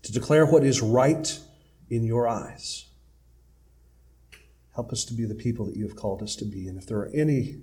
to 0.03 0.13
declare 0.13 0.45
what 0.45 0.65
is 0.65 0.83
right 0.83 1.39
in 1.89 2.05
your 2.05 2.29
eyes. 2.29 2.87
Help 4.75 4.93
us 4.93 5.05
to 5.05 5.15
be 5.15 5.25
the 5.25 5.35
people 5.35 5.65
that 5.67 5.77
you 5.77 5.87
have 5.87 5.97
called 5.97 6.21
us 6.21 6.35
to 6.37 6.45
be. 6.45 6.67
And 6.67 6.77
if 6.77 6.87
there 6.87 6.99
are 6.99 7.11
any 7.15 7.61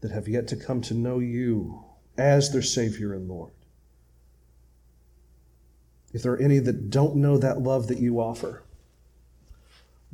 that 0.00 0.10
have 0.10 0.26
yet 0.26 0.48
to 0.48 0.56
come 0.56 0.80
to 0.82 0.94
know 0.94 1.20
you 1.20 1.84
as 2.18 2.52
their 2.52 2.60
Savior 2.60 3.14
and 3.14 3.28
Lord, 3.28 3.52
if 6.12 6.22
there 6.22 6.32
are 6.32 6.42
any 6.42 6.58
that 6.58 6.90
don't 6.90 7.16
know 7.16 7.38
that 7.38 7.60
love 7.60 7.86
that 7.86 7.98
you 7.98 8.20
offer, 8.20 8.64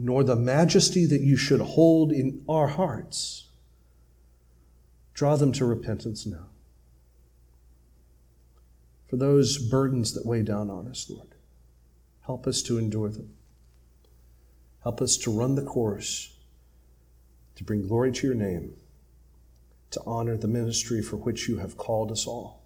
nor 0.02 0.24
the 0.24 0.36
majesty 0.36 1.04
that 1.04 1.20
you 1.20 1.36
should 1.36 1.60
hold 1.60 2.10
in 2.10 2.42
our 2.48 2.68
hearts, 2.68 3.48
draw 5.12 5.36
them 5.36 5.52
to 5.52 5.66
repentance 5.66 6.24
now. 6.24 6.46
For 9.08 9.16
those 9.16 9.58
burdens 9.58 10.14
that 10.14 10.24
weigh 10.24 10.42
down 10.42 10.70
on 10.70 10.88
us, 10.88 11.10
Lord, 11.10 11.34
help 12.22 12.46
us 12.46 12.62
to 12.62 12.78
endure 12.78 13.10
them. 13.10 13.34
Help 14.82 15.02
us 15.02 15.18
to 15.18 15.30
run 15.30 15.54
the 15.54 15.62
course, 15.62 16.34
to 17.56 17.64
bring 17.64 17.86
glory 17.86 18.10
to 18.12 18.26
your 18.26 18.36
name, 18.36 18.72
to 19.90 20.00
honor 20.06 20.38
the 20.38 20.48
ministry 20.48 21.02
for 21.02 21.16
which 21.16 21.46
you 21.46 21.58
have 21.58 21.76
called 21.76 22.10
us 22.10 22.26
all. 22.26 22.62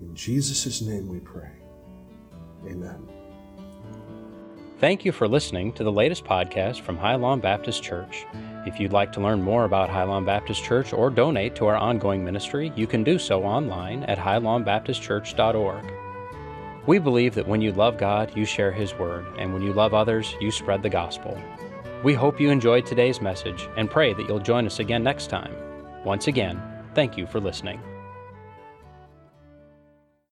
In 0.00 0.16
Jesus' 0.16 0.82
name 0.82 1.08
we 1.08 1.20
pray. 1.20 1.52
Amen. 2.66 3.21
Thank 4.82 5.04
you 5.04 5.12
for 5.12 5.28
listening 5.28 5.72
to 5.74 5.84
the 5.84 5.92
latest 5.92 6.24
podcast 6.24 6.80
from 6.80 6.96
High 6.96 7.14
Lawn 7.14 7.38
Baptist 7.38 7.84
Church. 7.84 8.26
If 8.66 8.80
you'd 8.80 8.92
like 8.92 9.12
to 9.12 9.20
learn 9.20 9.40
more 9.40 9.64
about 9.64 9.88
High 9.88 10.02
Lawn 10.02 10.24
Baptist 10.24 10.64
Church 10.64 10.92
or 10.92 11.08
donate 11.08 11.54
to 11.54 11.66
our 11.66 11.76
ongoing 11.76 12.24
ministry, 12.24 12.72
you 12.74 12.88
can 12.88 13.04
do 13.04 13.16
so 13.16 13.44
online 13.44 14.02
at 14.02 14.18
highlawnbaptistchurch.org. 14.18 15.84
We 16.88 16.98
believe 16.98 17.36
that 17.36 17.46
when 17.46 17.60
you 17.60 17.70
love 17.70 17.96
God, 17.96 18.36
you 18.36 18.44
share 18.44 18.72
His 18.72 18.92
Word, 18.94 19.24
and 19.38 19.52
when 19.54 19.62
you 19.62 19.72
love 19.72 19.94
others, 19.94 20.34
you 20.40 20.50
spread 20.50 20.82
the 20.82 20.90
gospel. 20.90 21.40
We 22.02 22.14
hope 22.14 22.40
you 22.40 22.50
enjoyed 22.50 22.84
today's 22.84 23.20
message 23.20 23.68
and 23.76 23.88
pray 23.88 24.14
that 24.14 24.26
you'll 24.26 24.40
join 24.40 24.66
us 24.66 24.80
again 24.80 25.04
next 25.04 25.28
time. 25.28 25.54
Once 26.04 26.26
again, 26.26 26.60
thank 26.96 27.16
you 27.16 27.28
for 27.28 27.38
listening. 27.38 27.80